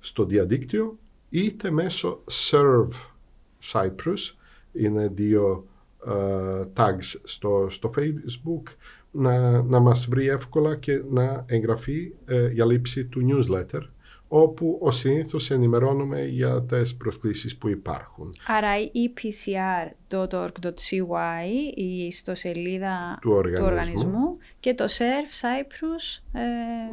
στο 0.00 0.24
διαδίκτυο, 0.24 0.98
είτε 1.30 1.70
μέσω 1.70 2.24
Serve 2.50 2.92
Cyprus, 3.72 4.34
είναι 4.72 5.08
δύο 5.14 5.66
uh, 6.06 6.66
tags 6.74 7.20
στο, 7.22 7.66
στο 7.70 7.90
Facebook, 7.96 8.62
να, 9.10 9.62
να 9.62 9.78
μας 9.80 10.06
βρει 10.06 10.28
εύκολα 10.28 10.76
και 10.76 11.02
να 11.10 11.44
εγγραφεί 11.46 12.12
uh, 12.28 12.50
για 12.52 12.66
λήψη 12.66 13.04
του 13.04 13.26
newsletter 13.28 13.82
όπου 14.28 14.78
ο 14.82 14.90
συνήθως 14.90 15.50
ενημερώνουμε 15.50 16.24
για 16.24 16.62
τις 16.62 16.96
προσκλήσεις 16.96 17.56
που 17.56 17.68
υπάρχουν. 17.68 18.32
Άρα 18.46 18.80
η 18.80 18.90
epcr.org.cy, 18.92 20.70
η 21.74 22.06
ιστοσελίδα 22.06 23.18
του 23.20 23.30
οργανισμού, 23.30 23.66
του 23.66 23.72
οργανισμού 23.72 24.36
και 24.60 24.74
το 24.74 24.84
SERF 24.84 25.32
Cyprus. 25.40 26.22
Ε, 26.32 26.40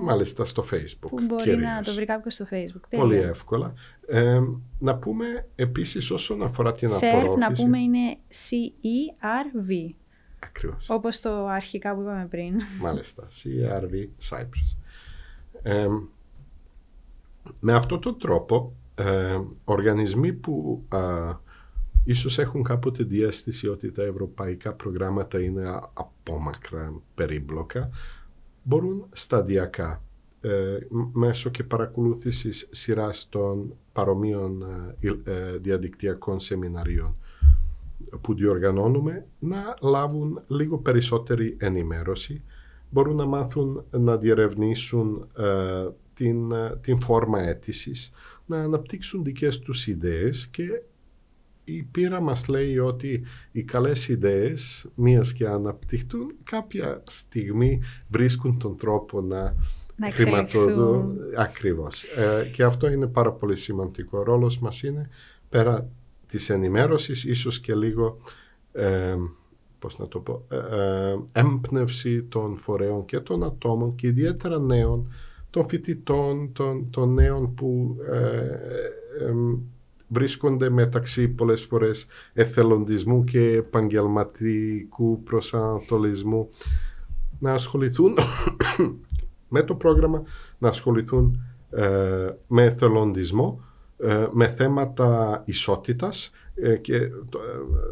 Μάλιστα 0.02 0.46
στο 0.46 0.66
Facebook. 0.72 1.10
Που 1.10 1.22
μπορεί 1.28 1.44
κυρίως. 1.44 1.62
να 1.62 1.82
το 1.82 1.94
βρει 1.94 2.06
κάποιος 2.06 2.34
στο 2.34 2.46
Facebook. 2.52 2.84
Πολύ 2.90 3.18
εύκολα. 3.18 3.74
Ε, 4.08 4.40
να 4.80 4.96
πούμε 4.96 5.48
επίσης 5.56 6.12
όσον 6.12 6.44
αφορά 6.44 6.74
την 6.74 6.90
SERF, 6.90 7.06
απορρόφηση. 7.06 7.40
να 7.40 7.52
πούμε 7.52 7.80
είναι 7.80 8.18
C-E-R-V. 8.30 9.94
Ακριβώς. 10.40 10.90
Όπως 10.90 11.20
το 11.20 11.48
αρχικά 11.48 11.96
που 11.96 12.02
είπαμε 12.02 12.28
πριν. 12.30 12.62
Μάλιστα. 12.82 13.28
C-E-R-V 13.28 14.08
Cyprus. 14.30 14.78
Ε, 15.64 15.88
με 17.60 17.74
αυτόν 17.74 18.00
τον 18.00 18.18
τρόπο, 18.20 18.76
ε, 18.96 19.40
οργανισμοί 19.64 20.34
που 20.34 20.84
ε, 20.94 21.34
ίσως 22.06 22.40
έχουν 22.40 22.64
κάποτε 22.64 23.04
διέστηση 23.04 23.68
ότι 23.68 23.92
τα 23.92 24.04
ευρωπαϊκά 24.04 24.74
προγράμματα 24.74 25.40
είναι 25.42 25.80
απόμακρα, 25.94 26.94
περίπλοκα, 27.16 27.90
μπορούν 28.64 29.06
σταδιακά 29.12 30.02
ε, 30.46 30.78
μέσω 31.12 31.50
και 31.50 31.64
παρακολούθησης 31.64 32.68
σειράς 32.72 33.28
των 33.30 33.74
παρομοίων 33.94 34.66
ε, 35.00 35.32
ε, 35.32 35.58
διαδικτυακών 35.58 36.40
σεμιναρίων 36.40 37.16
που 38.22 38.34
διοργανώνουμε 38.34 39.26
να 39.40 39.76
λάβουν 39.82 40.42
λίγο 40.48 40.78
περισσότερη 40.78 41.56
ενημέρωση, 41.60 42.42
μπορούν 42.90 43.16
να 43.16 43.26
μάθουν 43.26 43.84
να 43.92 44.18
διερευνήσουν 44.18 45.28
την, 46.16 46.52
ε, 46.52 46.78
την 46.82 47.02
φόρμα 47.02 47.42
αίτησης, 47.42 48.12
να 48.46 48.58
αναπτύξουν 48.58 49.24
δικές 49.24 49.60
τους 49.60 49.88
ιδέες 49.88 50.48
και 50.48 50.82
η 51.64 51.84
πείρα 51.84 52.22
μας 52.22 52.48
λέει 52.48 52.78
ότι 52.78 53.24
οι 53.52 53.64
καλές 53.64 54.08
ιδέες, 54.08 54.88
μίας 54.96 55.34
και 55.34 55.48
αναπτυχτούν, 55.48 56.36
κάποια 56.44 57.04
στιγμή 57.06 57.82
βρίσκουν 58.08 58.60
τον 58.60 58.78
τρόπο 58.78 59.22
να, 59.22 59.56
να 59.96 60.12
χρηματοδοτούν. 60.12 61.18
Ακριβώς. 61.38 62.04
Ε, 62.04 62.50
και 62.54 62.64
αυτό 62.64 62.92
είναι 62.92 63.08
πάρα 63.08 63.32
πολύ 63.32 63.56
σημαντικό. 63.56 64.20
Ο 64.20 64.24
ρόλος 64.24 64.60
μας 64.60 64.84
είναι 64.84 65.10
πέρα 65.50 65.90
της 66.28 66.50
ενημέρωσης, 66.50 67.24
ίσως 67.24 67.60
και 67.60 67.76
λίγο 67.76 68.18
ε, 68.72 69.16
πώς 69.80 69.98
να 69.98 70.08
το 70.08 70.20
πω, 70.20 70.46
ε, 70.50 70.58
ε, 70.58 71.18
έμπνευση 71.32 72.24
των 72.24 72.58
φορέων 72.58 73.06
και 73.06 73.20
των 73.20 73.44
ατόμων 73.44 73.96
και 73.96 74.08
ιδιαίτερα 74.08 74.60
νέων, 74.60 75.12
των 75.56 75.68
φοιτητών, 75.70 76.52
των, 76.54 76.90
των 76.90 77.14
νέων 77.14 77.54
που 77.54 77.96
ε, 78.12 79.32
βρίσκονται 80.08 80.70
μεταξύ 80.70 81.28
πολλές 81.28 81.64
φορές 81.66 82.06
εθελοντισμού 82.34 83.24
και 83.24 83.40
επαγγελματικού 83.40 85.24
προσανατολισμού 85.24 86.50
να 87.40 87.54
ασχοληθούν 87.54 88.18
με 89.56 89.64
το 89.64 89.76
πρόγραμμα, 89.76 90.24
να 90.58 90.70
ασχοληθούν 90.70 91.40
με 92.48 92.64
εθελοντισμό, 92.64 93.62
με 94.32 94.48
θέματα 94.48 95.42
ισότητας, 95.46 96.32
ε, 96.56 96.76
και 96.76 96.96
ε, 96.96 97.10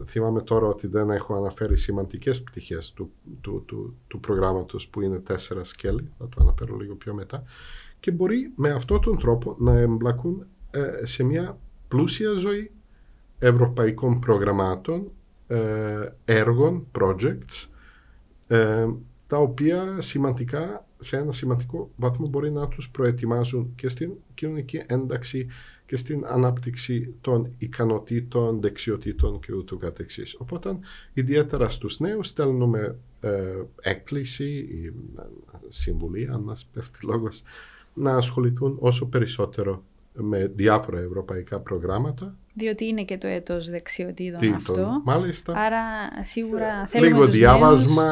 θυμάμαι 0.05 0.41
τώρα 0.41 0.67
ότι 0.67 0.87
δεν 0.87 1.09
έχω 1.09 1.35
αναφέρει 1.35 1.77
σημαντικές 1.77 2.43
πτυχές 2.43 2.93
του, 2.93 3.11
του, 3.41 3.63
του, 3.65 3.95
του 4.07 4.19
προγράμματος 4.19 4.87
που 4.87 5.01
είναι 5.01 5.19
τέσσερα 5.19 5.63
σκέλη, 5.63 6.11
θα 6.17 6.29
το 6.29 6.37
αναφέρω 6.41 6.75
λίγο 6.75 6.95
πιο 6.95 7.13
μετά 7.13 7.43
και 7.99 8.11
μπορεί 8.11 8.51
με 8.55 8.69
αυτόν 8.69 9.01
τον 9.01 9.17
τρόπο 9.17 9.55
να 9.59 9.79
εμπλακούν 9.79 10.45
ε, 10.71 11.05
σε 11.05 11.23
μια 11.23 11.57
πλούσια 11.87 12.31
ζωή 12.31 12.71
ευρωπαϊκών 13.39 14.19
προγραμμάτων, 14.19 15.11
έργων, 16.25 16.87
projects, 16.99 17.67
τα 19.27 19.37
οποία 19.37 20.01
σημαντικά, 20.01 20.87
σε 20.99 21.17
ένα 21.17 21.31
σημαντικό 21.31 21.91
βαθμό 21.95 22.27
μπορεί 22.27 22.51
να 22.51 22.67
τους 22.67 22.89
προετοιμάζουν 22.89 23.73
και 23.75 23.89
στην 23.89 24.11
κοινωνική 24.33 24.83
ένταξη 24.87 25.47
και 25.93 25.99
στην 25.99 26.25
ανάπτυξη 26.25 27.13
των 27.21 27.53
ικανοτήτων, 27.57 28.61
δεξιοτήτων 28.61 29.39
και 29.39 29.53
ούτω 29.53 29.77
καθεξής. 29.77 30.35
Οπότε, 30.39 30.79
ιδιαίτερα 31.13 31.69
στους 31.69 31.99
νέους 31.99 32.27
στέλνουμε 32.27 32.95
ε, 33.21 33.61
έκκληση 33.81 34.45
ή 34.53 34.93
ε, 35.17 35.21
συμβουλή, 35.67 36.29
αν 36.31 36.41
μας 36.41 36.65
πέφτει 36.73 37.05
λόγος, 37.05 37.43
να 37.93 38.15
ασχοληθούν 38.15 38.77
όσο 38.79 39.05
περισσότερο 39.05 39.83
με 40.13 40.51
διάφορα 40.55 40.99
ευρωπαϊκά 40.99 41.59
προγράμματα. 41.59 42.37
Διότι 42.53 42.85
είναι 42.85 43.03
και 43.03 43.17
το 43.17 43.27
έτος 43.27 43.69
δεξιοτήτων 43.69 44.53
αυτό. 44.53 45.01
Μάλιστα. 45.03 45.53
Άρα 45.57 45.83
σίγουρα 46.21 46.85
θέλουμε 46.87 47.09
Λίγο 47.09 47.25
τους 47.25 47.35
διάβασμα, 47.35 48.03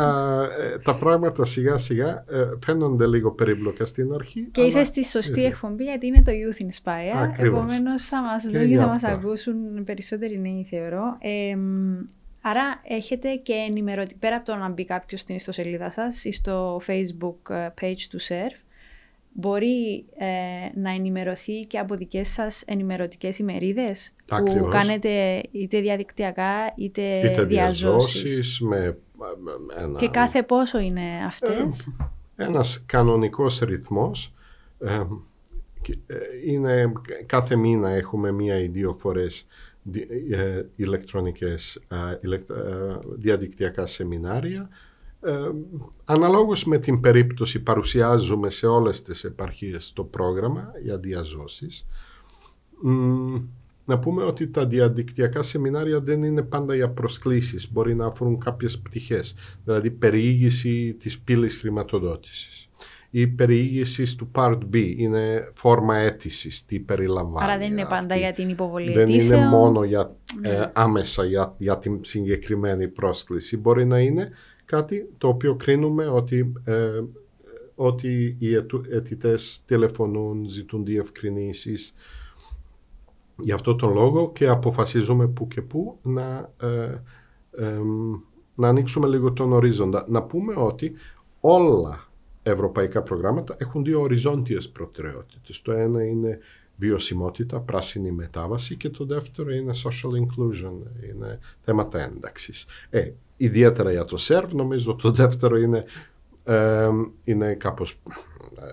ε, 0.59 0.77
τα 0.77 0.95
πράγματα 0.95 1.45
σιγά 1.45 1.77
σιγά 1.77 2.25
ε, 2.29 2.49
φαίνονται 2.65 3.07
λίγο 3.07 3.31
περίπλοκα 3.31 3.85
στην 3.85 4.13
αρχή. 4.13 4.47
Και 4.51 4.61
είσαι 4.61 4.83
στη 4.83 5.05
σωστή 5.05 5.43
εκπομπή 5.43 5.83
γιατί 5.83 6.07
είναι 6.07 6.21
το 6.21 6.31
Youth 6.31 6.61
Inspire. 6.61 7.45
Επομένως 7.45 8.05
θα 8.05 8.21
μας 8.21 8.43
δουν 8.43 8.69
και 8.69 8.77
θα 8.77 8.87
μας 8.87 9.03
ακούσουν 9.03 9.83
περισσότεροι 9.85 10.39
νέοι 10.39 10.67
θεωρώ. 10.69 11.17
άρα 12.41 12.81
έχετε 12.83 13.35
και 13.35 13.53
ενημερωτή, 13.53 14.15
πέρα 14.19 14.35
από 14.35 14.45
το 14.45 14.55
να 14.55 14.69
μπει 14.69 14.85
κάποιος 14.85 15.21
στην 15.21 15.35
ιστοσελίδα 15.35 15.89
σας 15.89 16.25
ή 16.25 16.31
στο 16.31 16.81
facebook 16.87 17.49
ε, 17.49 17.67
page 17.81 18.03
του 18.09 18.21
SERF, 18.21 18.70
μπορεί 19.33 20.05
ε, 20.17 20.25
να 20.79 20.91
ενημερωθεί 20.91 21.65
και 21.65 21.79
από 21.79 21.95
δικές 21.95 22.29
σας 22.29 22.63
ενημερωτικές 22.65 23.39
ημερίδες 23.39 24.13
που 24.25 24.67
κάνετε 24.69 25.41
είτε 25.51 25.79
διαδικτυακά 25.79 26.73
είτε, 26.75 27.19
είτε 27.19 27.43
διαζώσεις; 27.43 28.59
Με, 28.59 28.97
ένα... 29.77 29.99
Και 29.99 30.09
κάθε 30.09 30.43
πόσο 30.43 30.79
είναι 30.79 31.25
αυτές; 31.25 31.87
Ε, 32.35 32.43
ένας 32.43 32.83
κανονικός 32.85 33.59
ρυθμός. 33.59 34.33
Ε, 34.79 35.03
ε, 36.05 36.15
είναι, 36.45 36.91
κάθε 37.25 37.55
μήνα 37.55 37.89
έχουμε 37.89 38.31
μία 38.31 38.59
ή 38.59 38.67
δύο 38.67 38.93
φορές 38.99 39.47
ε, 40.31 40.63
ηλεκτρονικές 40.75 41.79
διαδικτυακά 43.15 43.87
σεμινάρια 43.87 44.69
ε, 45.21 45.51
αναλόγως 46.05 46.65
με 46.65 46.77
την 46.77 46.99
περίπτωση 46.99 47.59
παρουσιάζουμε 47.59 48.49
σε 48.49 48.67
όλες 48.67 49.01
τις 49.01 49.23
επαρχίες 49.23 49.93
το 49.93 50.03
πρόγραμμα 50.03 50.71
για 50.83 50.97
διαζώσεις. 50.97 51.85
Να 53.85 53.99
πούμε 53.99 54.23
ότι 54.23 54.47
τα 54.47 54.65
διαδικτυακά 54.65 55.41
σεμινάρια 55.41 55.99
δεν 55.99 56.23
είναι 56.23 56.41
πάντα 56.41 56.75
για 56.75 56.89
προσκλήσεις, 56.89 57.71
μπορεί 57.71 57.95
να 57.95 58.05
αφορούν 58.05 58.39
κάποιες 58.39 58.79
πτυχές, 58.79 59.35
δηλαδή 59.63 59.91
περιήγηση 59.91 60.93
της 60.99 61.19
πύλης 61.19 61.57
χρηματοδότησης. 61.57 62.69
Η 63.09 63.27
περιήγηση 63.27 64.17
του 64.17 64.31
Part 64.35 64.57
B 64.73 64.93
είναι 64.97 65.51
φόρμα 65.53 65.95
αίτησης, 65.95 66.65
τι 66.65 66.79
περιλαμβάνει. 66.79 67.51
Άρα 67.51 67.57
δεν 67.57 67.71
είναι 67.71 67.85
πάντα 67.85 68.15
για 68.15 68.33
την 68.33 68.49
υποβολή 68.49 68.93
Δεν 68.93 69.09
είναι 69.09 69.45
μόνο 69.45 69.83
για, 69.83 70.15
ναι. 70.39 70.49
ε, 70.49 70.69
άμεσα 70.73 71.25
για, 71.25 71.55
για 71.57 71.77
την 71.77 71.99
συγκεκριμένη 72.01 72.87
πρόσκληση. 72.87 73.57
Μπορεί 73.57 73.85
να 73.85 73.99
είναι 73.99 74.31
κάτι 74.71 75.09
το 75.17 75.27
οποίο 75.27 75.55
κρίνουμε 75.55 76.07
ότι, 76.07 76.53
ε, 76.63 77.01
ότι 77.75 78.35
οι 78.39 78.55
αιτητές 78.89 79.61
τηλεφωνούν, 79.65 80.49
ζητούν 80.49 80.85
διευκρινήσεις 80.85 81.93
για 83.35 83.55
αυτό 83.55 83.75
τον 83.75 83.93
λόγο 83.93 84.31
και 84.31 84.47
αποφασίζουμε 84.47 85.27
που 85.27 85.47
και 85.47 85.61
που 85.61 85.97
να, 86.01 86.53
ε, 86.61 87.01
να 88.55 88.67
ανοίξουμε 88.67 89.07
λίγο 89.07 89.31
τον 89.33 89.53
ορίζοντα. 89.53 90.05
Να 90.09 90.23
πούμε 90.23 90.53
ότι 90.57 90.93
όλα 91.39 92.07
ευρωπαϊκά 92.43 93.01
προγράμματα 93.01 93.55
έχουν 93.57 93.83
δύο 93.83 94.01
οριζόντιες 94.01 94.69
προτεραιότητες. 94.69 95.61
Το 95.61 95.71
ένα 95.71 96.03
είναι 96.03 96.39
βιωσιμότητα, 96.81 97.59
πράσινη 97.59 98.11
μετάβαση 98.11 98.75
και 98.75 98.89
το 98.89 99.05
δεύτερο 99.05 99.51
είναι 99.51 99.73
social 99.83 100.09
inclusion, 100.09 100.73
είναι 101.09 101.39
θέματα 101.61 102.01
ένταξης. 102.01 102.65
Ε, 102.89 103.11
ιδιαίτερα 103.37 103.91
για 103.91 104.05
το 104.05 104.17
ΣΕΡΒ, 104.17 104.53
νομίζω 104.53 104.95
το 104.95 105.11
δεύτερο 105.11 105.57
είναι, 105.57 105.85
ε, 106.43 106.89
είναι 107.23 107.53
κάπως, 107.53 107.99
ε, 108.59 108.65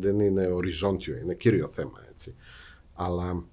δεν 0.00 0.20
είναι 0.20 0.46
οριζόντιο, 0.46 1.16
είναι 1.16 1.34
κύριο 1.34 1.70
θέμα, 1.72 2.04
έτσι. 2.10 2.34
Αλλά 2.94 3.44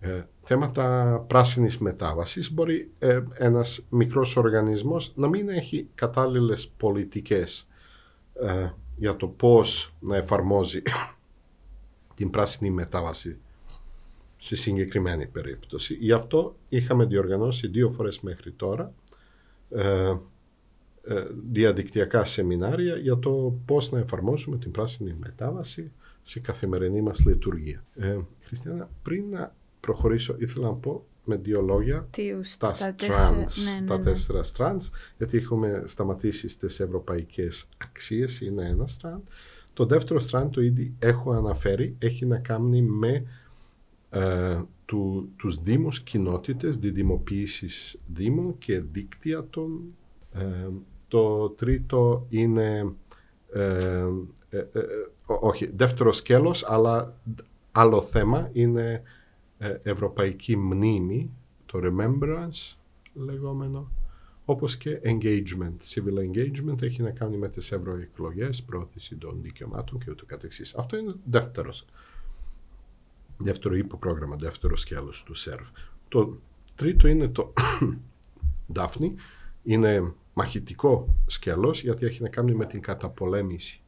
ε, 0.00 0.22
θέματα 0.40 1.18
πράσινης 1.26 1.78
μετάβασης 1.78 2.52
μπορεί 2.52 2.90
ε, 2.98 3.22
ένας 3.34 3.80
μικρός 3.88 4.36
οργανισμός 4.36 5.12
να 5.14 5.28
μην 5.28 5.48
έχει 5.48 5.88
κατάλληλες 5.94 6.68
πολιτικές 6.76 7.68
ε, 8.40 8.70
για 8.96 9.16
το 9.16 9.26
πώς 9.26 9.94
να 10.00 10.16
εφαρμόζει 10.16 10.82
την 12.18 12.30
πράσινη 12.30 12.70
μετάβαση 12.70 13.36
σε 14.38 14.56
συγκεκριμένη 14.56 15.26
περίπτωση. 15.26 15.94
Γι' 15.94 16.12
αυτό 16.12 16.56
είχαμε 16.68 17.04
διοργανώσει 17.04 17.68
δύο 17.68 17.90
φορές 17.90 18.20
μέχρι 18.20 18.50
τώρα 18.50 18.92
ε, 19.70 20.16
ε, 21.02 21.26
διαδικτυακά 21.50 22.24
σεμινάρια 22.24 22.96
για 22.96 23.18
το 23.18 23.54
πώς 23.64 23.90
να 23.90 23.98
εφαρμόσουμε 23.98 24.56
την 24.58 24.70
πράσινη 24.70 25.16
μετάβαση 25.20 25.92
σε 26.22 26.40
καθημερινή 26.40 27.00
μας 27.00 27.24
λειτουργία. 27.24 27.84
Ε, 27.94 28.18
Χριστιανά, 28.40 28.90
πριν 29.02 29.24
να 29.30 29.54
προχωρήσω, 29.80 30.36
ήθελα 30.38 30.66
να 30.66 30.74
πω 30.74 31.04
με 31.24 31.36
δύο 31.36 31.60
λόγια 31.60 32.08
τα, 32.58 32.72
τα, 32.72 32.96
strands, 32.98 33.52
ναι, 33.64 33.80
ναι, 33.80 33.86
τα 33.86 33.98
ναι. 33.98 34.04
τέσσερα 34.04 34.40
strands, 34.54 34.90
γιατί 35.16 35.36
έχουμε 35.36 35.82
σταματήσει 35.86 36.48
στις 36.48 36.80
ευρωπαϊκές 36.80 37.68
αξίες, 37.78 38.40
είναι 38.40 38.68
ένα 38.68 38.88
strand. 39.00 39.22
Το 39.78 39.86
δεύτερο 39.86 40.20
strand 40.30 40.48
το 40.50 40.60
ήδη 40.60 40.94
έχω 40.98 41.32
αναφέρει, 41.32 41.96
έχει 41.98 42.26
να 42.26 42.38
κάνει 42.38 42.82
με 42.82 43.24
ε, 44.10 44.60
του, 44.84 45.28
τους 45.36 45.62
δήμους 45.62 46.00
κοινότητες, 46.00 46.76
διδημοποίησης 46.76 47.98
δήμων 48.06 48.58
και 48.58 48.80
δίκτυα 48.80 49.46
των. 49.50 49.80
Ε, 50.32 50.68
το 51.08 51.48
τρίτο 51.48 52.26
είναι, 52.28 52.92
ε, 53.52 54.06
όχι, 55.26 55.70
δεύτερο 55.76 56.12
σκέλος, 56.12 56.64
αλλά 56.68 57.14
άλλο 57.72 58.02
θέμα 58.02 58.50
είναι 58.52 59.02
ευρωπαϊκή 59.82 60.56
μνήμη, 60.56 61.30
το 61.66 61.78
remembrance 61.82 62.76
λεγόμενο, 63.14 63.90
όπως 64.50 64.76
και 64.76 65.00
engagement. 65.04 65.76
Civil 65.94 66.18
engagement 66.28 66.82
έχει 66.82 67.02
να 67.02 67.10
κάνει 67.10 67.36
με 67.36 67.48
τις 67.48 67.72
ευρωεκλογές, 67.72 68.62
πρόθεση 68.62 69.16
των 69.16 69.38
δικαιωμάτων 69.42 69.98
και 69.98 70.10
ούτω 70.10 70.24
καθεξής. 70.24 70.74
Αυτό 70.74 70.96
είναι 70.96 71.14
δεύτερος 71.24 71.84
δεύτερο 73.38 73.76
υποπρόγραμμα, 73.76 74.36
δεύτερος 74.36 74.80
σκέλος 74.80 75.22
του 75.22 75.34
ΣΕΡΒ. 75.34 75.66
Το 76.08 76.38
τρίτο 76.74 77.08
είναι 77.08 77.28
το 77.28 77.52
Δάφνη, 78.76 79.14
είναι 79.62 80.12
μαχητικό 80.34 81.14
σκέλος 81.26 81.82
γιατί 81.82 82.06
έχει 82.06 82.22
να 82.22 82.28
κάνει 82.28 82.54
με 82.54 82.66
την 82.66 82.80
καταπολέμηση 82.80 83.80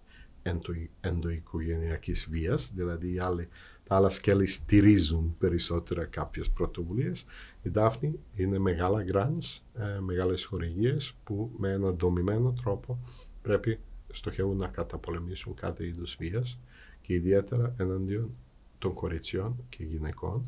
ενδοοικογενειακής 1.00 2.28
βίας, 2.30 2.72
δηλαδή 2.74 3.12
οι 3.12 3.18
άλλοι 3.18 3.48
τα 3.90 3.96
άλλα 3.96 4.10
σκέλη 4.10 4.46
στηρίζουν 4.46 5.36
περισσότερα 5.38 6.04
κάποιες 6.04 6.50
πρωτοβουλίες. 6.50 7.26
Η 7.62 7.68
Δάφνη 7.68 8.18
είναι 8.36 8.58
μεγάλα 8.58 9.04
grants, 9.12 9.60
ε, 9.74 10.00
μεγάλες 10.00 10.44
χορηγίες 10.44 11.14
που 11.24 11.50
με 11.56 11.72
έναν 11.72 11.96
δομημένο 11.98 12.52
τρόπο 12.62 12.98
πρέπει 13.42 13.78
στοχεύουν 14.12 14.56
να 14.56 14.66
καταπολεμήσουν 14.66 15.54
κάθε 15.54 15.86
είδους 15.86 16.16
βίας 16.18 16.58
και 17.00 17.14
ιδιαίτερα 17.14 17.74
εναντίον 17.76 18.30
των 18.78 18.94
κοριτσιών 18.94 19.56
και 19.68 19.84
γυναικών. 19.84 20.44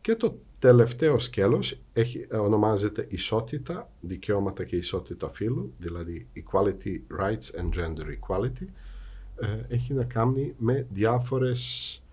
Και 0.00 0.14
το 0.14 0.38
τελευταίο 0.58 1.18
σκέλος 1.18 1.80
έχει, 1.92 2.26
ονομάζεται 2.32 3.06
ισότητα, 3.10 3.90
δικαιώματα 4.00 4.64
και 4.64 4.76
ισότητα 4.76 5.30
φύλου, 5.30 5.72
δηλαδή 5.78 6.26
Equality 6.34 7.00
Rights 7.20 7.60
and 7.60 7.68
Gender 7.78 8.18
Equality. 8.18 8.66
Ε, 9.40 9.74
έχει 9.74 9.94
να 9.94 10.04
κάνει 10.04 10.54
με 10.58 10.86
διάφορες 10.92 11.92
ε, 11.96 12.07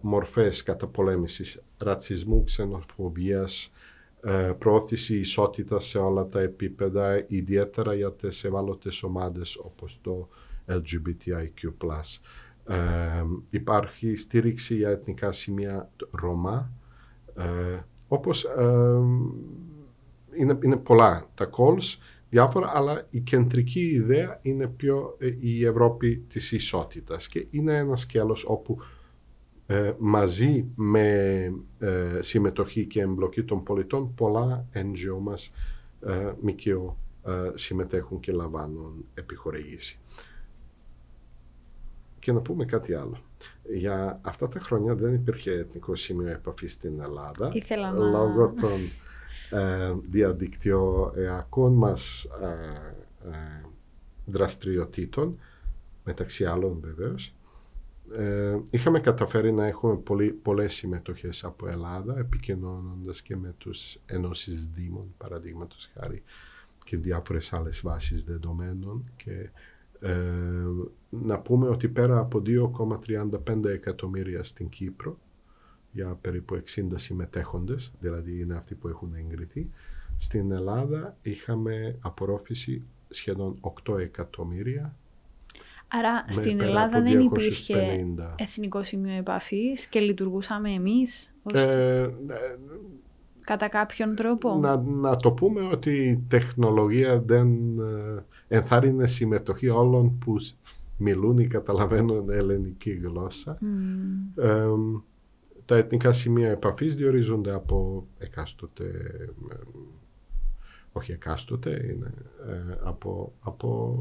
μορφές 0.00 0.62
καταπολέμησης 0.62 1.62
ρατσισμού, 1.78 2.44
ξενοφοβίας, 2.44 3.72
ε, 4.24 4.52
πρόθεση 4.58 5.18
ισότητας 5.18 5.84
σε 5.86 5.98
όλα 5.98 6.26
τα 6.26 6.40
επίπεδα, 6.40 7.24
ιδιαίτερα 7.28 7.94
για 7.94 8.12
τις 8.12 8.44
ευάλωτες 8.44 9.02
ομάδες 9.02 9.56
όπως 9.56 9.98
το 10.02 10.28
LGBTIQ+. 10.66 12.20
Ε, 12.66 13.24
υπάρχει 13.50 14.16
στήριξη 14.16 14.74
για 14.74 14.88
εθνικά 14.88 15.32
σημεία 15.32 15.90
Ρωμά, 16.10 16.72
ε, 17.36 17.78
όπως 18.08 18.44
ε, 18.44 19.00
είναι, 20.38 20.58
είναι 20.62 20.76
πολλά 20.76 21.26
τα 21.34 21.50
calls, 21.56 21.98
διάφορα, 22.30 22.70
αλλά 22.74 23.06
η 23.10 23.20
κεντρική 23.20 23.90
ιδέα 23.90 24.38
είναι 24.42 24.66
πιο 24.66 25.16
η 25.40 25.64
Ευρώπη 25.64 26.16
της 26.28 26.52
ισότητας 26.52 27.28
και 27.28 27.46
είναι 27.50 27.76
ένας 27.76 28.00
σκέλος 28.00 28.44
όπου 28.48 28.78
ε, 29.72 29.94
μαζί 29.98 30.66
με 30.74 31.08
ε, 31.78 32.18
συμμετοχή 32.20 32.86
και 32.86 33.00
εμπλοκή 33.00 33.42
των 33.42 33.62
πολιτών 33.62 34.14
πολλά 34.14 34.66
NGO 34.74 35.18
μας 35.20 35.52
ε, 36.06 36.32
ΜΚΟ 36.40 36.96
ε, 37.26 37.50
συμμετέχουν 37.54 38.20
και 38.20 38.32
λαμβάνουν 38.32 39.04
επιχορηγήσει. 39.14 39.98
Και 42.18 42.32
να 42.32 42.40
πούμε 42.40 42.64
κάτι 42.64 42.94
άλλο. 42.94 43.16
Για 43.74 44.20
αυτά 44.22 44.48
τα 44.48 44.60
χρόνια 44.60 44.94
δεν 44.94 45.14
υπήρχε 45.14 45.50
εθνικό 45.52 45.96
σημείο 45.96 46.28
επαφής 46.28 46.72
στην 46.72 47.00
Ελλάδα. 47.00 47.50
Ήθελα 47.52 47.92
να... 47.92 48.04
Λόγω 48.04 48.54
των 48.60 48.78
ε, 49.60 49.94
διαδικτυοεακών 50.10 51.72
μας 51.72 52.26
δραστηριοτήτων, 54.24 55.38
μεταξύ 56.04 56.44
άλλων 56.44 56.78
βεβαίως, 56.80 57.34
ε, 58.16 58.60
είχαμε 58.70 59.00
καταφέρει 59.00 59.52
να 59.52 59.66
έχουμε 59.66 59.96
πολύ, 59.96 60.30
πολλές 60.30 60.74
συμμετοχές 60.74 61.44
από 61.44 61.68
Ελλάδα, 61.68 62.18
επικοινωνώντας 62.18 63.22
και 63.22 63.36
με 63.36 63.54
τους 63.58 63.98
ενώσεις 64.06 64.66
δήμων, 64.66 65.14
παραδείγματος 65.18 65.90
χάρη, 65.94 66.22
και 66.84 66.96
διάφορες 66.96 67.52
άλλες 67.52 67.80
βάσεις 67.80 68.24
δεδομένων. 68.24 69.04
Και, 69.16 69.50
ε, 70.00 70.16
να 71.08 71.38
πούμε 71.38 71.68
ότι 71.68 71.88
πέρα 71.88 72.18
από 72.18 72.40
2,35 72.40 73.68
εκατομμύρια 73.68 74.42
στην 74.42 74.68
Κύπρο, 74.68 75.18
για 75.92 76.18
περίπου 76.20 76.54
60 76.54 76.98
συμμετέχοντες, 76.98 77.92
δηλαδή 78.00 78.40
είναι 78.40 78.56
αυτοί 78.56 78.74
που 78.74 78.88
έχουν 78.88 79.14
εγκριθεί, 79.14 79.70
στην 80.16 80.52
Ελλάδα 80.52 81.16
είχαμε 81.22 81.96
απορρόφηση 82.00 82.82
σχεδόν 83.08 83.58
8 83.60 83.98
εκατομμύρια 83.98 84.96
Άρα 85.94 86.24
στην 86.28 86.60
Ελλάδα 86.60 87.02
δεν 87.02 87.20
υπήρχε 87.20 88.06
εθνικό 88.36 88.84
σημείο 88.84 89.16
επαφής 89.16 89.86
και 89.86 90.00
λειτουργούσαμε 90.00 90.70
εμείς. 90.70 91.34
Ε, 91.54 92.08
κατά 93.44 93.68
κάποιον 93.68 94.14
τρόπο; 94.14 94.58
Να, 94.58 94.76
να 94.76 95.16
το 95.16 95.30
πούμε 95.32 95.60
ότι 95.72 95.90
η 95.90 96.24
τεχνολογία 96.28 97.20
δεν 97.20 97.78
ε, 97.78 98.24
ενθάρρυνε 98.48 99.06
συμμετοχή 99.06 99.68
όλων 99.68 100.18
που 100.18 100.36
μιλούν 100.96 101.38
ή 101.38 101.46
καταλαβαίνουν 101.46 102.30
ελληνική 102.30 102.90
γλώσσα. 102.90 103.58
τα 105.64 105.76
εθνικά 105.76 106.12
σημεία 106.12 106.50
επαφής 106.50 106.94
διορίζονται 106.94 107.52
από 107.54 108.06
εκάστοτε, 108.18 108.84
ε, 109.50 109.56
όχι 110.92 111.12
εκάστοτε, 111.12 111.70
είναι 111.70 112.14
ε, 112.48 112.78
από, 112.82 113.32
από 113.42 113.98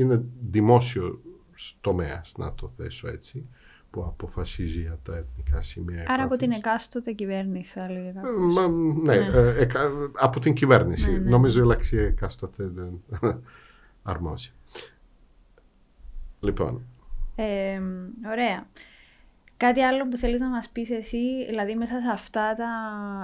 είναι 0.00 0.22
δημόσιο 0.40 1.20
τομέα, 1.80 2.24
να 2.36 2.54
το 2.54 2.72
θέσω 2.76 3.08
έτσι, 3.08 3.48
που 3.90 4.04
αποφασίζει 4.04 4.80
για 4.80 4.98
τα 5.02 5.16
εθνικά 5.16 5.62
σημεία. 5.62 6.04
Άρα 6.08 6.24
από 6.24 6.36
την 6.36 6.50
εκάστοτε 6.50 7.12
κυβέρνηση, 7.12 7.72
θα 7.78 7.90
λέγαμε. 7.90 8.30
ναι, 9.02 9.16
ναι. 9.16 9.38
Ε, 9.58 9.66
από 10.18 10.40
την 10.40 10.54
κυβέρνηση. 10.54 11.12
Ναι, 11.12 11.18
ναι. 11.18 11.30
Νομίζω 11.30 11.62
η 11.62 11.66
λέξη 11.66 11.96
εκάστοτε 11.96 12.70
δεν 12.74 13.02
αρμόζει. 14.02 14.52
Λοιπόν. 16.40 16.82
Ε, 17.34 17.80
ωραία. 18.30 18.66
Κάτι 19.60 19.80
άλλο 19.80 20.08
που 20.08 20.16
θέλεις 20.16 20.40
να 20.40 20.48
μας 20.48 20.68
πεις 20.68 20.90
εσύ, 20.90 21.44
δηλαδή 21.46 21.74
μέσα 21.74 22.00
σε 22.00 22.10
αυτά 22.12 22.54
τα... 22.54 22.68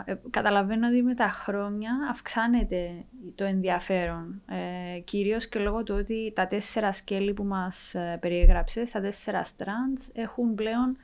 Ε, 0.07 0.15
καταλαβαίνω 0.31 0.89
ότι 0.89 1.03
με 1.03 1.15
τα 1.15 1.29
χρόνια 1.29 1.91
αυξάνεται 2.11 3.05
το 3.35 3.45
ενδιαφέρον. 3.45 4.43
Ε, 4.49 4.99
κυρίως 4.99 5.49
και 5.49 5.59
λόγω 5.59 5.83
του 5.83 5.95
ότι 5.99 6.33
τα 6.35 6.47
τέσσερα 6.47 6.93
σκέλη 6.93 7.33
που 7.33 7.45
μας 7.45 7.95
ε, 7.95 8.19
περιέγραψες, 8.21 8.91
τα 8.91 9.01
τέσσερα 9.01 9.45
strands, 9.45 10.11
έχουν 10.13 10.55
πλέον 10.55 10.97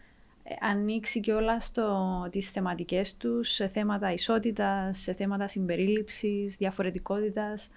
ε, 0.43 0.55
ανοίξει 0.61 1.21
και 1.21 1.33
όλα 1.33 1.61
στο, 1.61 2.29
τις 2.31 2.51
θεματικές 2.51 3.17
τους 3.17 3.49
σε 3.49 3.69
θέματα 3.69 4.13
ισότητας, 4.13 4.99
σε 4.99 5.13
θέματα 5.13 5.47
συμπερίληψης, 5.47 6.57
διαφορετικότητας. 6.57 7.71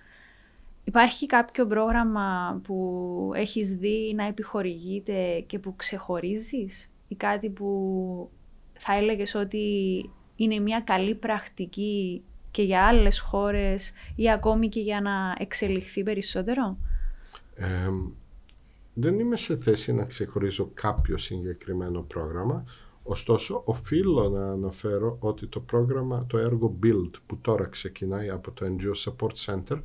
Υπάρχει 0.84 1.26
κάποιο 1.26 1.66
πρόγραμμα 1.66 2.60
που 2.64 3.32
έχεις 3.36 3.76
δει 3.76 4.14
να 4.16 4.26
επιχορηγείται 4.26 5.44
και 5.48 5.60
που 5.60 5.76
ξεχωρίζεις; 5.76 6.90
Ή 7.08 7.16
κάτι 7.16 7.50
που 7.50 8.30
θα 8.74 8.94
έλεγες 8.98 9.36
ότι 9.36 9.60
είναι 10.36 10.60
μια 10.60 10.82
καλή 10.82 11.16
πρακτική 11.16 12.24
και 12.52 12.64
για 12.64 12.88
άλλες 12.88 13.20
χώρες 13.20 13.94
ή 14.16 14.32
ακόμη 14.32 14.70
και 14.70 14.80
για 14.80 15.02
να 15.02 15.36
εξελιχθεί 15.38 16.04
περισσότερο; 16.04 16.78
δεν 18.94 19.20
είμαι 19.20 19.38
σε 19.38 19.58
θέση 19.58 19.94
να 19.94 20.06
ξεχωρίζω 20.06 20.72
κάποιο 20.74 21.18
συγκεκριμένο 21.18 22.02
πρόγραμμα. 22.02 22.66
Ωστόσο, 23.08 23.62
οφείλω 23.66 24.30
να 24.30 24.52
αναφέρω 24.52 25.18
ότι 25.20 25.48
το 25.48 25.60
πρόγραμμα, 25.60 26.26
το 26.28 26.38
έργο 26.38 26.80
Build 26.84 27.12
που 27.26 27.38
τώρα 27.38 27.66
ξεκινάει 27.66 28.30
από 28.30 28.52
το 28.52 28.66
NGO 28.66 29.12
Support 29.12 29.36
Center 29.46 29.82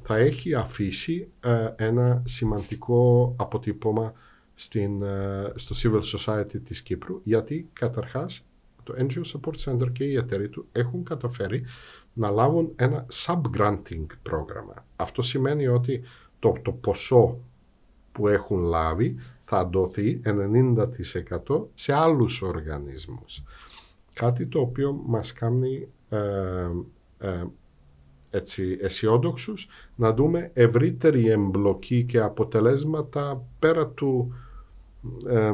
θα 0.00 0.16
έχει 0.16 0.54
αφήσει 0.54 1.28
ε, 1.40 1.68
ένα 1.76 2.22
σημαντικό 2.24 3.34
αποτύπωμα 3.38 4.12
στην, 4.54 5.02
ε, 5.02 5.52
στο 5.54 5.74
Civil 5.82 6.18
Society 6.18 6.60
της 6.64 6.82
Κύπρου, 6.82 7.20
γιατί 7.24 7.68
καταρχάς 7.72 8.44
το 8.82 8.94
NGO 8.98 9.22
Support 9.32 9.56
Center 9.64 9.92
και 9.92 10.04
οι 10.04 10.14
εταίροι 10.14 10.48
του 10.48 10.66
έχουν 10.72 11.04
καταφέρει 11.04 11.64
να 12.12 12.30
λάβουν 12.30 12.72
ένα 12.76 13.06
sub-granting 13.12 14.06
πρόγραμμα. 14.22 14.86
Αυτό 14.96 15.22
σημαίνει 15.22 15.66
ότι 15.66 16.02
το, 16.38 16.54
το 16.62 16.72
ποσό 16.72 17.38
που 18.12 18.28
έχουν 18.28 18.60
λάβει 18.60 19.16
θα 19.40 19.66
δοθεί 19.66 20.20
90% 20.24 21.64
σε 21.74 21.92
άλλους 21.92 22.42
οργανισμούς. 22.42 23.42
Κάτι 24.12 24.46
το 24.46 24.60
οποίο 24.60 24.92
μας 25.06 25.32
κάνει 25.32 25.88
ε, 26.08 26.18
ε, 27.18 27.44
έτσι, 28.34 28.78
αισιόδοξους 28.80 29.68
να 29.94 30.12
δούμε 30.14 30.50
ευρύτερη 30.54 31.28
εμπλοκή 31.28 32.04
και 32.04 32.20
αποτελέσματα 32.20 33.44
πέρα 33.58 33.88
του 33.88 34.34
ε, 35.28 35.52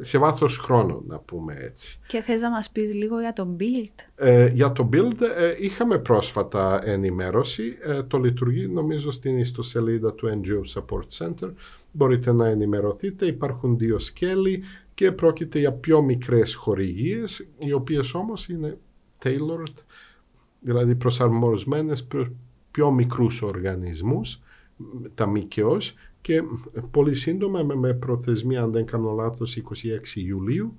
σε 0.00 0.18
βάθος 0.18 0.58
χρόνου 0.58 1.04
να 1.06 1.18
πούμε 1.18 1.54
έτσι. 1.58 1.98
Και 2.06 2.20
θες 2.20 2.40
να 2.40 2.50
μας 2.50 2.70
πεις 2.70 2.94
λίγο 2.94 3.20
για 3.20 3.32
το 3.32 3.56
Build; 3.60 4.04
Ε, 4.14 4.46
για 4.46 4.72
το 4.72 4.88
Build 4.92 5.20
ε, 5.36 5.54
είχαμε 5.60 5.98
πρόσφατα 5.98 6.80
ενημέρωση. 6.84 7.76
το 8.06 8.18
λειτουργεί 8.18 8.68
νομίζω 8.68 9.10
στην 9.10 9.38
ιστοσελίδα 9.38 10.14
του 10.14 10.40
NGO 10.42 10.80
Support 10.80 11.06
Center. 11.18 11.52
Μπορείτε 11.92 12.32
να 12.32 12.46
ενημερωθείτε. 12.46 13.26
Υπάρχουν 13.26 13.78
δύο 13.78 13.98
σκέλη 13.98 14.62
και 14.94 15.12
πρόκειται 15.12 15.58
για 15.58 15.72
πιο 15.72 16.02
μικρές 16.02 16.54
χορηγίες 16.54 17.46
οι 17.58 17.72
οποίες 17.72 18.14
όμως 18.14 18.48
είναι 18.48 18.78
tailored 19.22 19.74
δηλαδή 20.64 20.94
προσαρμοσμένες 20.94 22.06
πιο 22.70 22.90
μικρούς 22.90 23.42
οργανισμούς, 23.42 24.40
τα 25.14 25.26
ΜΚΟς 25.26 25.94
και 26.20 26.42
πολύ 26.90 27.14
σύντομα 27.14 27.62
με 27.62 27.94
προθεσμία, 27.94 28.62
αν 28.62 28.72
δεν 28.72 28.86
κάνω 28.86 29.10
λάθος, 29.10 29.56
26 29.56 30.20
Ιουλίου, 30.20 30.76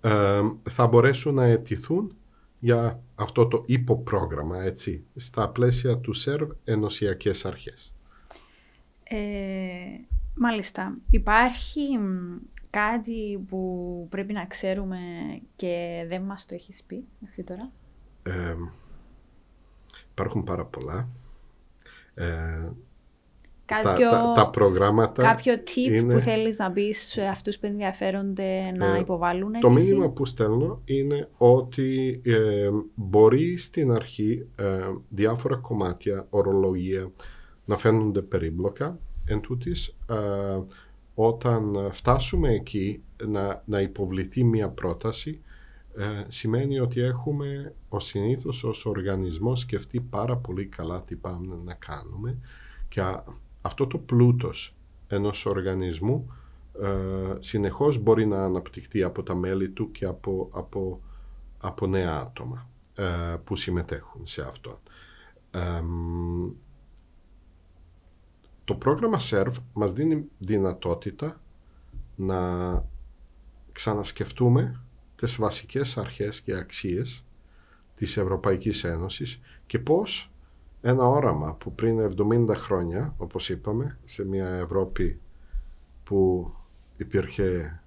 ε, 0.00 0.40
θα 0.70 0.86
μπορέσουν 0.86 1.34
να 1.34 1.44
αιτηθούν 1.44 2.16
για 2.58 3.02
αυτό 3.14 3.46
το 3.46 3.62
υποπρόγραμμα, 3.66 4.62
έτσι, 4.62 5.04
στα 5.14 5.48
πλαίσια 5.48 5.98
του 5.98 6.12
ΣΕΡΒ 6.12 6.50
ενωσιακές 6.64 7.44
αρχές. 7.44 7.94
Ε, 9.04 9.16
Μάλιστα. 10.34 10.96
Υπάρχει 11.10 11.80
κάτι 12.70 13.44
που 13.48 14.06
πρέπει 14.10 14.32
να 14.32 14.46
ξέρουμε 14.46 14.98
και 15.56 16.04
δεν 16.08 16.22
μας 16.22 16.46
το 16.46 16.54
έχεις 16.54 16.82
πει 16.82 17.04
μέχρι 17.18 17.44
τώρα; 17.44 17.70
Ε, 18.24 18.54
υπάρχουν 20.10 20.44
πάρα 20.44 20.64
πολλά. 20.64 21.08
Ε, 22.14 22.68
Κάποιο, 23.66 24.10
τα, 24.10 24.32
τα, 24.34 24.50
προγράμματα 24.50 25.22
κάποιο 25.22 25.54
tip 25.54 26.12
που 26.12 26.18
θέλεις 26.18 26.58
να 26.58 26.70
πεις 26.70 26.98
σε 26.98 27.22
αυτούς 27.22 27.58
που 27.58 27.66
ενδιαφέρονται 27.66 28.72
να 28.76 28.96
ε, 28.96 28.98
υποβάλουν 28.98 29.52
Το 29.60 29.70
μήνυμα 29.70 30.10
που 30.10 30.26
στέλνω 30.26 30.80
είναι 30.84 31.28
ότι 31.36 32.20
ε, 32.24 32.68
μπορεί 32.94 33.56
στην 33.56 33.92
αρχή 33.92 34.46
ε, 34.56 34.64
διάφορα 35.08 35.56
κομμάτια, 35.56 36.26
ορολογία 36.30 37.10
να 37.64 37.76
φαίνονται 37.76 38.20
περίπλοκα. 38.22 38.98
Εν 39.26 39.40
τούτης, 39.40 39.96
όταν 41.14 41.88
φτάσουμε 41.90 42.48
εκεί 42.48 43.02
να, 43.26 43.62
να 43.64 43.80
υποβληθεί 43.80 44.44
μια 44.44 44.68
πρόταση, 44.68 45.40
σημαίνει 46.28 46.78
ότι 46.80 47.00
έχουμε 47.00 47.74
ο 47.88 48.00
συνήθως 48.00 48.64
ως 48.64 48.86
οργανισμός 48.86 49.60
σκεφτεί 49.60 50.00
πάρα 50.00 50.36
πολύ 50.36 50.66
καλά 50.66 51.02
τι 51.02 51.16
πάμε 51.16 51.58
να 51.64 51.74
κάνουμε 51.74 52.38
και 52.88 53.02
αυτό 53.60 53.86
το 53.86 53.98
πλούτος 53.98 54.76
ενός 55.08 55.46
οργανισμού 55.46 56.32
ε, 56.82 57.36
συνεχώς 57.38 57.98
μπορεί 57.98 58.26
να 58.26 58.44
αναπτυχθεί 58.44 59.02
από 59.02 59.22
τα 59.22 59.34
μέλη 59.34 59.68
του 59.68 59.90
και 59.90 60.04
από, 60.04 60.48
από, 60.52 61.00
από 61.58 61.86
νέα 61.86 62.20
άτομα 62.20 62.68
ε, 62.94 63.36
που 63.44 63.56
συμμετέχουν 63.56 64.26
σε 64.26 64.42
αυτό. 64.42 64.80
το 68.64 68.74
πρόγραμμα 68.74 69.18
SERV 69.30 69.52
μας 69.72 69.92
δίνει 69.92 70.24
δυνατότητα 70.38 71.40
να 72.16 72.38
ξανασκεφτούμε 73.72 74.83
τις 75.24 75.36
βασικές 75.36 75.98
αρχές 75.98 76.40
και 76.40 76.54
αξίες 76.54 77.24
της 77.94 78.16
Ευρωπαϊκής 78.16 78.84
Ένωσης 78.84 79.40
και 79.66 79.78
πώς 79.78 80.30
ένα 80.82 81.04
όραμα 81.04 81.54
που 81.54 81.74
πριν 81.74 82.14
70 82.18 82.54
χρόνια, 82.56 83.14
όπως 83.16 83.50
είπαμε, 83.50 83.98
σε 84.04 84.24
μια 84.24 84.48
Ευρώπη 84.48 85.20
που 86.04 86.52
υπήρχε... 86.96 87.78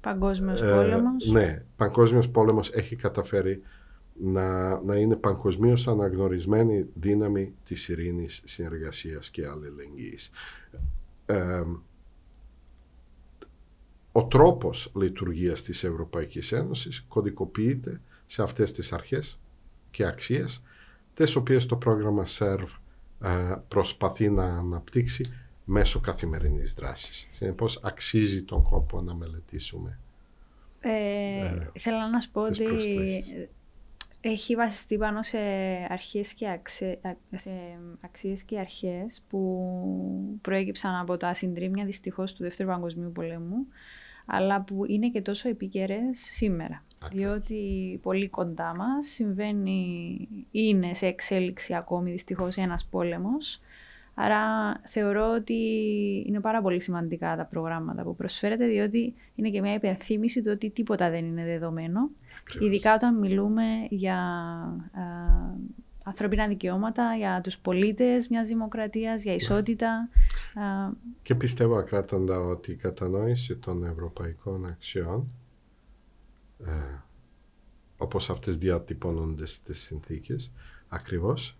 Παγκόσμιος 0.00 0.62
ε, 0.62 0.70
πόλεμος. 0.70 1.26
Ναι, 1.26 1.62
παγκόσμιος 1.76 2.28
πόλεμος 2.28 2.70
έχει 2.72 2.96
καταφέρει 2.96 3.62
να, 4.22 4.80
να 4.80 4.96
είναι 4.96 5.16
παγκοσμίως 5.16 5.88
αναγνωρισμένη 5.88 6.86
δύναμη 6.94 7.54
της 7.64 7.88
ειρήνης, 7.88 8.42
συνεργασίας 8.44 9.30
και 9.30 9.46
αλληλεγγύης. 9.46 10.30
Ε, 11.26 11.62
ο 14.18 14.26
τρόπος 14.26 14.90
λειτουργίας 14.94 15.62
της 15.62 15.84
Ευρωπαϊκής 15.84 16.52
Ένωσης 16.52 17.04
κωδικοποιείται 17.08 18.00
σε 18.26 18.42
αυτές 18.42 18.72
τις 18.72 18.92
αρχές 18.92 19.38
και 19.90 20.04
αξίες 20.04 20.62
τις 21.14 21.36
οποίες 21.36 21.66
το 21.66 21.76
πρόγραμμα 21.76 22.24
SERV 22.38 22.66
ε, 23.22 23.54
προσπαθεί 23.68 24.30
να 24.30 24.44
αναπτύξει 24.44 25.24
μέσω 25.64 26.00
καθημερινής 26.00 26.74
δράσης. 26.74 27.26
Συνεπώς 27.30 27.80
αξίζει 27.82 28.42
τον 28.42 28.62
κόπο 28.62 29.00
να 29.00 29.14
μελετήσουμε 29.14 29.98
ε, 30.80 30.90
ε, 30.90 31.70
Θέλω 31.78 32.06
να 32.12 32.20
σου 32.20 32.30
πω 32.30 32.42
ότι 32.42 32.64
έχει 34.20 34.54
βασιστεί 34.54 34.96
πάνω 34.96 35.22
σε 35.22 35.38
αρχές 35.88 36.32
και 36.32 36.48
αξίε, 36.48 36.98
σε 37.34 37.50
αξίες 38.00 38.42
και 38.42 38.58
αρχές 38.58 39.22
που 39.28 40.38
προέκυψαν 40.40 40.94
από 40.94 41.16
τα 41.16 41.34
συντρίμια 41.34 41.84
δυστυχώς 41.84 42.32
του 42.34 42.42
Δεύτερου 42.42 42.68
Παγκοσμίου 42.68 43.12
Πολέμου 43.12 43.66
αλλά 44.30 44.62
που 44.62 44.84
είναι 44.86 45.08
και 45.08 45.22
τόσο 45.22 45.48
επίκαιρες 45.48 46.18
σήμερα. 46.18 46.84
Διότι 47.10 47.98
πολύ 48.02 48.28
κοντά 48.28 48.74
μας 48.76 49.06
συμβαίνει, 49.06 50.28
είναι 50.50 50.94
σε 50.94 51.06
εξέλιξη 51.06 51.74
ακόμη 51.74 52.10
δυστυχώς 52.10 52.56
ένας 52.56 52.86
πόλεμος. 52.90 53.60
Άρα 54.14 54.40
θεωρώ 54.84 55.32
ότι 55.34 55.54
είναι 56.26 56.40
πάρα 56.40 56.62
πολύ 56.62 56.80
σημαντικά 56.80 57.36
τα 57.36 57.44
προγράμματα 57.44 58.02
που 58.02 58.16
προσφέρετε, 58.16 58.66
διότι 58.66 59.14
είναι 59.34 59.50
και 59.50 59.60
μια 59.60 59.74
υπενθύμηση 59.74 60.42
του 60.42 60.50
ότι 60.54 60.70
τίποτα 60.70 61.10
δεν 61.10 61.24
είναι 61.24 61.44
δεδομένο. 61.44 62.10
Ειδικά 62.60 62.94
όταν 62.94 63.18
μιλούμε 63.18 63.64
για 63.88 64.16
α, 64.92 65.02
ανθρώπινα 66.08 66.46
δικαιώματα, 66.48 67.14
για 67.16 67.40
τους 67.40 67.58
πολίτες 67.58 68.28
μιας 68.28 68.48
δημοκρατίας, 68.48 69.22
για 69.22 69.34
ισότητα. 69.34 70.08
Και 71.22 71.34
πιστεύω 71.34 71.76
ακράταντα 71.76 72.38
ότι 72.40 72.70
η 72.70 72.74
κατανόηση 72.74 73.56
των 73.56 73.84
ευρωπαϊκών 73.84 74.66
αξιών 74.66 75.32
ε, 76.66 76.70
όπως 77.96 78.30
αυτές 78.30 78.56
διατυπώνονται 78.56 79.46
στις 79.46 79.80
συνθήκες, 79.80 80.52
ακριβώς 80.88 81.58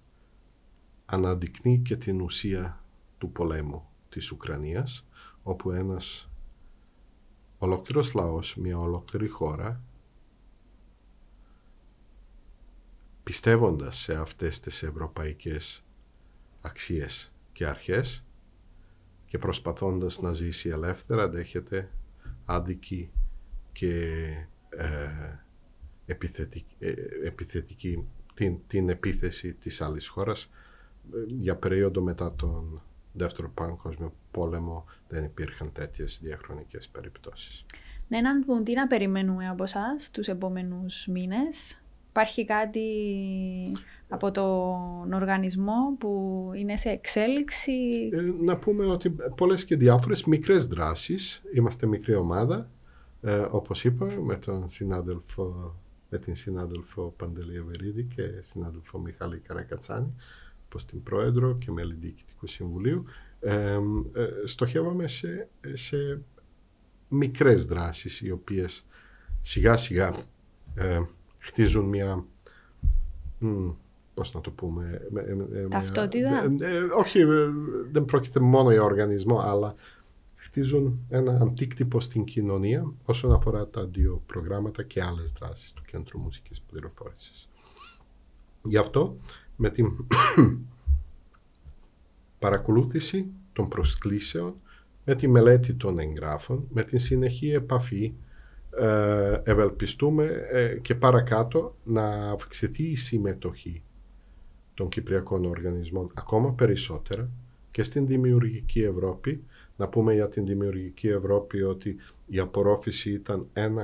αναδεικνύει 1.07 1.79
και 1.79 1.97
την 1.97 2.21
ουσία 2.21 2.85
του 3.19 3.31
πολέμου 3.31 3.89
της 4.09 4.31
Ουκρανίας, 4.33 5.07
όπου 5.43 5.71
ένας 5.71 6.29
ολόκληρος 7.59 8.15
λαός, 8.15 8.57
μια 8.57 8.79
ολόκληρη 8.79 9.29
χώρα, 9.29 9.81
πιστεύοντας 13.29 13.97
σε 13.97 14.15
αυτές 14.15 14.61
τις 14.61 14.83
ευρωπαϊκές 14.83 15.85
αξίες 16.61 17.33
και 17.53 17.67
αρχές 17.67 18.25
και 19.27 19.39
προσπαθώντας 19.39 20.21
να 20.21 20.33
ζήσει 20.33 20.69
ελεύθερα, 20.69 21.29
δέχεται 21.29 21.91
άδικη 22.45 23.11
και 23.73 24.25
ε, 24.69 24.89
επιθετική, 26.07 26.75
ε, 26.79 26.93
επιθετική 27.25 28.09
την, 28.35 28.59
την 28.67 28.89
επίθεση 28.89 29.55
της 29.55 29.81
άλλης 29.81 30.09
χώρας 30.09 30.51
ε, 31.15 31.17
για 31.27 31.57
περίοδο 31.57 32.01
μετά 32.01 32.35
τον 32.35 32.83
Δεύτερο 33.13 33.51
Παγκόσμιο 33.51 34.15
Πόλεμο 34.31 34.85
δεν 35.09 35.25
υπήρχαν 35.25 35.73
τέτοιες 35.73 36.21
διαχρονικές 36.23 36.89
περιπτώσεις. 36.89 37.65
Ναι, 38.09 38.21
να 38.21 38.45
πούμε 38.45 38.63
τι 38.63 38.73
να 38.73 38.87
περιμένουμε 38.87 39.49
από 39.49 39.63
εσά 39.63 39.97
τους 40.13 40.29
επόμενους 40.29 41.07
μήνες. 41.07 41.79
Υπάρχει 42.19 42.45
κάτι 42.45 42.87
από 44.09 44.31
τον 44.31 45.13
οργανισμό 45.13 45.97
που 45.99 46.51
είναι 46.55 46.77
σε 46.77 46.89
εξέλιξη; 46.89 47.73
να 48.41 48.57
πούμε 48.57 48.87
ότι 48.87 49.11
πολλές 49.37 49.65
και 49.65 49.77
διάφορες 49.77 50.25
μικρές 50.25 50.67
δράσεις. 50.67 51.43
Είμαστε 51.55 51.87
μικρή 51.87 52.15
ομάδα 52.15 52.71
ε, 53.23 53.47
όπως 53.51 53.85
είπα, 53.85 54.07
με 54.07 54.37
τον 54.37 54.69
συνάδελφο 54.69 55.75
με 56.11 56.19
την 56.19 56.37
συνάδελφο 56.37 57.15
Παντελή 57.17 57.59
Αβερίδη 57.59 58.05
και 58.05 58.23
συνάδελφο 58.41 58.99
Μιχάλη 58.99 59.39
Καρακατσάνη 59.39 60.15
όπως 60.65 60.85
την 60.85 61.03
Πρόεδρο 61.03 61.57
και 61.59 61.71
μέλη 61.71 61.95
Διοικητικού 61.95 62.47
Συμβουλίου 62.47 63.05
ε, 63.41 63.53
ε, 63.53 63.79
στοχεύαμε 64.45 65.07
σε, 65.07 65.49
σε 65.73 66.23
μικρές 67.09 67.65
δράσεις 67.65 68.21
οι 68.21 68.31
οποίες 68.31 68.85
σιγά 69.41 69.77
σιγά 69.77 70.15
ε, 70.75 71.01
χτίζουν 71.39 71.85
μια 71.85 72.25
πώς 74.15 74.35
να 74.35 74.41
το 74.41 74.51
πούμε 74.51 75.01
Ταυτότητα; 75.71 76.43
Όχι 76.97 77.25
δεν 77.91 78.05
πρόκειται 78.05 78.41
μόνο 78.41 78.71
για 78.71 78.83
οργανισμό 78.83 79.39
αλλά 79.39 79.75
χτίζουν 80.35 80.99
ένα 81.09 81.39
αντίκτυπο 81.43 82.01
στην 82.01 82.25
κοινωνία 82.25 82.93
όσον 83.05 83.33
αφορά 83.33 83.69
τα 83.69 83.87
δύο 83.87 84.23
προγράμματα 84.27 84.83
και 84.83 85.03
άλλες 85.03 85.33
δράσεις 85.33 85.73
του 85.73 85.83
Κέντρου 85.87 86.19
Μουσικής 86.19 86.61
Πληροφόρησης. 86.61 87.49
Γι' 88.63 88.77
αυτό 88.77 89.17
με 89.57 89.71
την 89.71 89.97
παρακολούθηση 92.39 93.27
των 93.53 93.69
προσκλήσεων, 93.69 94.55
με 95.05 95.15
τη 95.15 95.29
μελέτη 95.29 95.75
των 95.75 95.99
εγγράφων, 95.99 96.67
με 96.73 96.83
την 96.83 96.99
συνεχή 96.99 97.51
επαφή 97.51 98.15
ε, 98.77 99.41
ευελπιστούμε 99.45 100.25
ε, 100.53 100.79
και 100.83 100.95
παρακάτω 100.95 101.75
να 101.85 102.31
αυξηθεί 102.31 102.85
η 102.85 102.95
συμμετοχή 102.95 103.83
των 104.75 104.89
Κυπριακών 104.89 105.45
Οργανισμών 105.45 106.11
ακόμα 106.15 106.53
περισσότερα 106.53 107.29
και 107.71 107.83
στην 107.83 108.07
δημιουργική 108.07 108.83
Ευρώπη. 108.83 109.43
Να 109.77 109.89
πούμε 109.89 110.15
για 110.15 110.29
την 110.29 110.47
δημιουργική 110.47 111.09
Ευρώπη 111.09 111.63
ότι 111.63 111.97
η 112.27 112.39
απορρόφηση 112.39 113.13
ήταν 113.13 113.47
1.140.000 113.53 113.81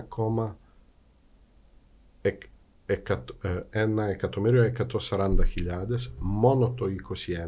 μόνο 6.19 6.71
το 6.71 6.87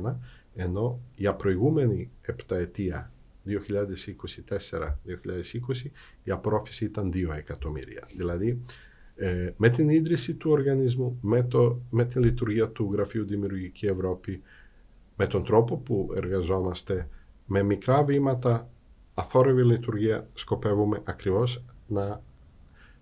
2021, 0.06 0.14
ενώ 0.54 1.00
για 1.16 1.34
προηγούμενη 1.34 2.10
επταετία 2.22 3.10
2024-2020 3.48 3.52
η 6.24 6.30
απορρόφηση 6.30 6.84
ήταν 6.84 7.12
2 7.14 7.36
εκατομμύρια. 7.36 8.08
Δηλαδή, 8.16 8.62
ε, 9.16 9.52
με 9.56 9.68
την 9.68 9.88
ίδρυση 9.88 10.34
του 10.34 10.50
οργανισμού, 10.50 11.18
με, 11.20 11.42
το, 11.42 11.80
με 11.90 12.04
την 12.04 12.22
λειτουργία 12.22 12.68
του 12.68 12.90
Γραφείου 12.92 13.24
Δημιουργική 13.24 13.86
Ευρώπη, 13.86 14.42
με 15.16 15.26
τον 15.26 15.44
τρόπο 15.44 15.76
που 15.76 16.12
εργαζόμαστε 16.16 17.08
με 17.46 17.62
μικρά 17.62 18.04
βήματα, 18.04 18.70
αθόρυβη 19.14 19.64
λειτουργία, 19.64 20.28
σκοπεύουμε 20.34 21.00
ακριβώς 21.04 21.64
να 21.86 22.22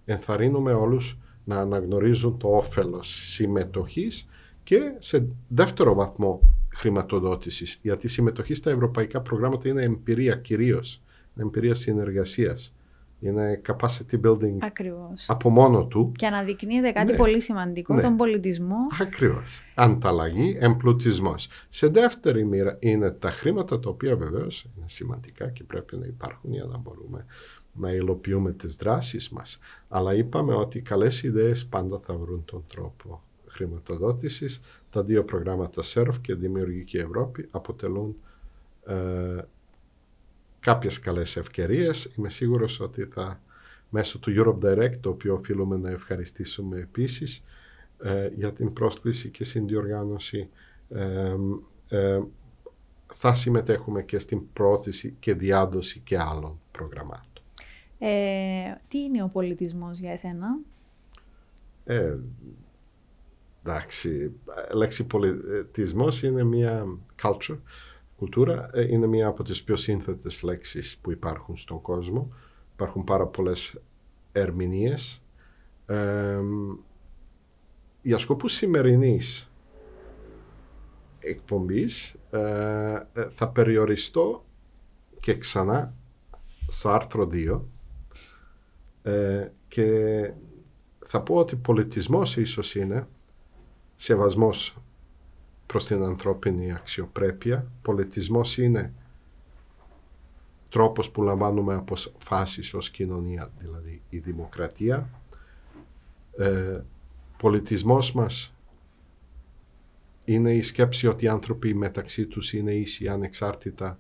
ενθαρρύνουμε 0.05 0.72
όλους 0.72 1.18
να 1.45 1.57
αναγνωρίζουν 1.57 2.38
το 2.38 2.49
όφελος 2.49 3.32
συμμετοχής 3.32 4.28
και 4.62 4.95
σε 4.99 5.28
δεύτερο 5.49 5.95
βαθμό 5.95 6.53
χρηματοδότησης. 6.74 7.78
Γιατί 7.82 8.06
η 8.06 8.08
συμμετοχή 8.08 8.54
στα 8.54 8.70
ευρωπαϊκά 8.70 9.20
προγράμματα 9.20 9.68
είναι 9.68 9.82
εμπειρία 9.82 10.36
κυρίως, 10.36 11.02
είναι 11.36 11.46
εμπειρία 11.46 11.74
συνεργασίας. 11.74 12.74
Είναι 13.20 13.60
capacity 13.68 14.20
building 14.26 14.56
Ακριβώς. 14.58 15.24
από 15.28 15.50
μόνο 15.50 15.86
του. 15.86 16.12
Και 16.16 16.26
αναδεικνύεται 16.26 16.90
κάτι 16.92 17.12
Ναι. 17.12 17.18
πολύ 17.18 17.40
σημαντικό, 17.40 17.94
Ναι. 17.94 18.02
τον 18.02 18.16
πολιτισμό. 18.16 18.76
Ακριβώς. 19.00 19.62
Ανταλλαγή, 19.74 20.56
εμπλουτισμός. 20.60 21.48
Σε 21.68 21.86
δεύτερη 21.86 22.44
μοίρα 22.44 22.76
είναι 22.80 23.10
τα 23.10 23.30
χρήματα 23.30 23.80
τα 23.80 23.90
οποία 23.90 24.16
βεβαίως 24.16 24.62
είναι 24.76 24.84
σημαντικά 24.88 25.50
και 25.50 25.64
πρέπει 25.64 25.96
να 25.96 26.06
υπάρχουν 26.06 26.52
για 26.52 26.64
να 26.64 26.78
μπορούμε 26.78 27.24
να 27.72 27.90
υλοποιούμε 27.92 28.52
τις 28.52 28.76
δράσεις 28.76 29.28
μας. 29.28 29.58
Αλλά 29.88 30.14
είπαμε 30.14 30.54
ότι 30.54 30.80
καλές 30.80 31.22
ιδέες 31.22 31.66
πάντα 31.66 31.98
θα 32.06 32.14
βρουν 32.14 32.44
τον 32.44 32.64
τρόπο 32.68 33.22
χρηματοδότησης. 33.55 34.61
Τα 34.90 35.02
δύο 35.02 35.24
προγράμματα 35.24 35.82
SERF 35.84 36.14
και 36.20 36.34
Δημιουργική 36.34 36.96
Ευρώπη 36.96 37.48
αποτελούν 37.50 38.16
ε, 38.86 39.42
κάποιες 40.61 40.98
καλές 41.00 41.36
ευκαιρίες. 41.36 42.11
Είμαι 42.16 42.30
σίγουρος 42.30 42.80
ότι 42.80 43.05
θα 43.05 43.40
μέσω 43.90 44.18
του 44.18 44.32
Europe 44.36 44.64
Direct, 44.66 44.96
το 45.00 45.11
οποίο 45.11 45.34
οφείλουμε 45.34 45.76
να 45.76 45.90
ευχαριστήσουμε 45.90 46.78
επίσης, 46.78 47.42
ε, 48.02 48.28
για 48.36 48.52
την 48.52 48.72
πρόσκληση 48.72 49.28
και 49.30 49.44
συνδιοργάνωση 49.44 50.48
ε, 50.88 51.34
ε, 51.88 52.22
θα 53.07 53.34
συμμετέχουμε 53.34 54.02
και 54.02 54.18
στην 54.18 54.52
πρόθεση 54.52 55.16
και 55.20 55.34
διάδοση 55.34 56.00
και 56.05 56.18
άλλων 56.18 56.61
προγραμμάτων. 56.70 57.42
Ε, 57.98 58.74
τι 58.88 58.98
είναι 58.98 59.22
ο 59.22 59.28
πολιτισμός 59.28 59.98
για 59.98 60.12
εσένα; 60.12 60.59
Ε, 63.66 63.70
εντάξει, 63.70 64.08
η 64.72 64.76
λέξη 64.76 65.06
πολιτισμός 65.06 66.22
είναι 66.22 66.44
μια 66.44 66.86
culture, 67.22 67.58
κουλτούρα, 68.16 68.70
ε, 68.72 68.92
είναι 68.92 69.06
μια 69.06 69.26
από 69.26 69.42
τις 69.42 69.62
πιο 69.62 69.76
σύνθετες 69.76 70.42
λέξεις 70.42 70.98
που 70.98 71.10
υπάρχουν 71.10 71.56
στον 71.56 71.80
κόσμο. 71.80 72.32
Υπάρχουν 72.72 73.04
πάρα 73.04 73.26
πολλές 73.26 73.80
ερμηνείες. 74.32 75.22
Ε, 75.86 76.38
για 78.02 78.18
σκοπούς 78.18 78.52
σημερινής 78.52 79.50
εκπομπής 81.24 82.16
ε, 82.30 83.06
ε, 83.12 83.28
θα 83.30 83.48
περιοριστώ 83.48 84.44
και 85.20 85.36
ξανά 85.38 85.94
στο 86.68 86.88
άρθρο 86.88 87.28
2 87.32 87.60
ε, 89.02 89.48
και 89.68 89.88
θα 91.06 91.20
πω 91.22 91.34
ότι 91.34 91.56
πολιτισμός 91.56 92.36
ίσως 92.36 92.74
είναι 92.74 93.06
σεβασμός 93.97 94.76
προς 95.66 95.86
την 95.86 96.03
ανθρώπινη 96.03 96.72
αξιοπρέπεια. 96.72 97.66
Πολιτισμός 97.82 98.59
είναι 98.59 98.92
τρόπος 100.68 101.11
που 101.11 101.22
λαμβάνουμε 101.22 101.74
αποφάσεις 101.74 102.74
ως 102.74 102.90
κοινωνία, 102.90 103.51
δηλαδή 103.59 104.03
η 104.09 104.18
δημοκρατία. 104.18 105.09
Ε, 106.38 106.80
πολιτισμός 107.36 108.12
μας 108.12 108.55
είναι 110.24 110.55
η 110.55 110.62
σκέψη 110.62 111.07
ότι 111.07 111.24
οι 111.24 111.28
άνθρωποι 111.28 111.74
μεταξύ 111.74 112.26
τους 112.26 112.53
είναι 112.53 112.72
ίσοι 112.74 113.09
ανεξάρτητα 113.09 113.99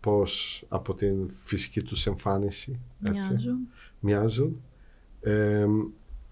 πως 0.00 0.64
από 0.68 0.94
την 0.94 1.30
φυσική 1.32 1.82
τους 1.82 2.06
εμφάνιση 2.06 2.80
έτσι, 3.02 3.28
Μοιάζουν. 3.30 3.58
μοιάζουν. 4.00 4.60
Ε, 5.20 5.66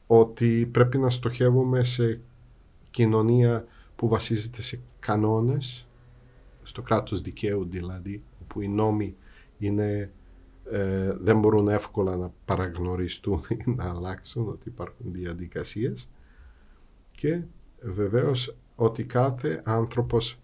ότι 0.07 0.68
πρέπει 0.72 0.99
να 0.99 1.11
στοχεύουμε 1.11 1.84
σε 1.84 2.20
κοινωνία 2.97 3.66
που 3.97 4.09
βασίζεται 4.09 4.62
σε 4.62 4.80
κανόνες, 5.01 5.86
στο 6.62 6.82
κράτος 6.82 7.22
δικαίου 7.22 7.64
δηλαδή, 7.64 8.22
όπου 8.42 8.61
οι 8.61 8.68
νόμοι 8.68 9.16
είναι, 9.59 10.11
ε, 10.70 11.12
δεν 11.20 11.38
μπορούν 11.38 11.68
εύκολα 11.68 12.16
να 12.16 12.32
παραγνωριστούν 12.44 13.42
ή 13.49 13.70
να 13.70 13.90
αλλάξουν, 13.90 14.49
ότι 14.49 14.68
υπάρχουν 14.68 15.12
διαδικασίες 15.12 16.09
και 17.11 17.40
βεβαίως 17.80 18.57
ότι 18.74 19.05
κάθε 19.05 19.62
άνθρωπος, 19.64 20.38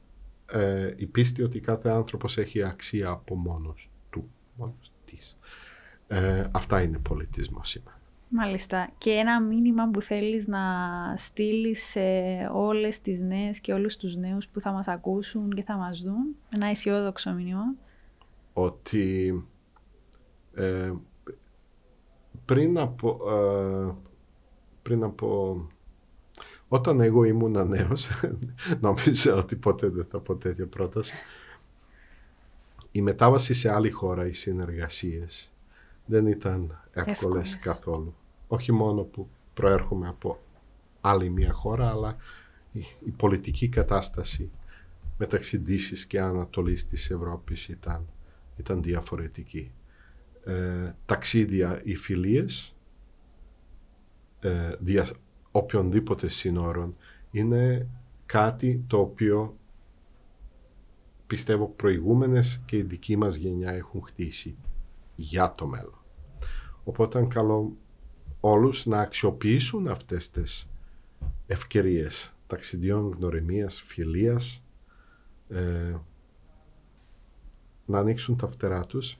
ε, 0.46 0.94
η 0.96 1.06
πίστη 1.06 1.42
ότι 1.42 1.60
κάθε 1.60 1.88
άνθρωπος 1.88 2.38
έχει 2.38 2.62
αξία 2.62 3.10
από 3.10 3.34
μόνος 3.34 3.90
του, 4.10 4.30
μόνος 4.56 4.92
της. 5.04 5.38
Ε, 6.06 6.44
αυτά 6.50 6.82
είναι 6.82 6.98
πολιτισμός 6.98 7.68
σήμερα. 7.68 7.91
Μάλιστα. 8.34 8.90
Και 8.98 9.10
ένα 9.10 9.40
μήνυμα 9.40 9.88
που 9.90 10.02
θέλεις 10.02 10.46
να 10.46 10.60
στείλεις 11.16 11.84
σε 11.84 12.00
όλες 12.52 13.00
τις 13.00 13.20
νέες 13.20 13.60
και 13.60 13.72
όλους 13.72 13.96
τους 13.96 14.16
νέους 14.16 14.48
που 14.48 14.60
θα 14.60 14.72
μας 14.72 14.88
ακούσουν 14.88 15.50
και 15.50 15.62
θα 15.62 15.76
μας 15.76 16.00
δουν; 16.00 16.36
Ένα 16.50 16.66
αισιόδοξο 16.66 17.32
μήνυμα. 17.32 17.74
ότι 18.52 19.44
ε, 20.54 20.92
πριν 22.44 22.78
από, 22.78 23.20
ε, 23.30 23.94
πριν 24.82 25.02
από 25.02 25.56
όταν 26.68 27.00
εγώ 27.00 27.24
ήμουν 27.24 27.68
νέος 27.68 28.08
νόμιζα 28.80 29.34
ότι 29.34 29.56
ποτέ 29.56 29.88
δεν 29.88 30.04
θα 30.10 30.20
πω 30.20 30.34
τέτοια 30.36 30.66
πρόταση 30.66 31.14
η 32.92 33.02
μετάβαση 33.02 33.54
σε 33.54 33.72
άλλη 33.72 33.90
χώρα, 33.90 34.26
οι 34.26 34.32
συνεργασίες 34.32 35.52
δεν 36.06 36.26
ήταν 36.26 36.80
εύκολες, 36.92 37.12
Εύκολες. 37.14 37.56
καθόλου. 37.56 38.14
Όχι 38.52 38.72
μόνο 38.72 39.02
που 39.02 39.28
προέρχομαι 39.54 40.08
από 40.08 40.38
άλλη 41.00 41.30
μια 41.30 41.52
χώρα, 41.52 41.90
αλλά 41.90 42.16
η, 42.72 42.84
η 43.04 43.10
πολιτική 43.10 43.68
κατάσταση 43.68 44.50
μεταξύ 45.18 45.56
Δύσης 45.56 46.06
και 46.06 46.20
Ανατολής 46.20 46.88
της 46.88 47.10
Ευρώπης 47.10 47.68
ήταν, 47.68 48.06
ήταν 48.56 48.82
διαφορετική. 48.82 49.70
Ε, 50.44 50.92
ταξίδια 51.06 51.80
ή 51.84 51.94
φιλίες 51.94 52.74
ε, 54.40 54.74
δια 54.80 55.08
οποιονδήποτε 55.50 56.28
σύνορων 56.28 56.96
είναι 57.30 57.86
κάτι 58.26 58.84
το 58.86 58.98
οποίο 58.98 59.56
πιστεύω 61.26 61.68
προηγούμενες 61.68 62.62
και 62.64 62.76
η 62.76 62.82
δική 62.82 63.16
μας 63.16 63.34
γενιά 63.34 63.70
έχουν 63.70 64.02
χτίσει 64.02 64.56
για 65.14 65.54
το 65.54 65.66
μέλλον. 65.66 65.98
Οπότε 66.84 67.24
καλό 67.24 67.76
όλους 68.44 68.86
να 68.86 69.00
αξιοποιήσουν 69.00 69.88
αυτές 69.88 70.30
τις 70.30 70.68
ευκαιρίες 71.46 72.32
ταξιδιών, 72.46 73.14
γνωριμίας, 73.18 73.82
φιλίας, 73.82 74.64
ε, 75.48 75.94
να 77.86 77.98
ανοίξουν 77.98 78.36
τα 78.36 78.48
φτερά 78.48 78.86
τους, 78.86 79.18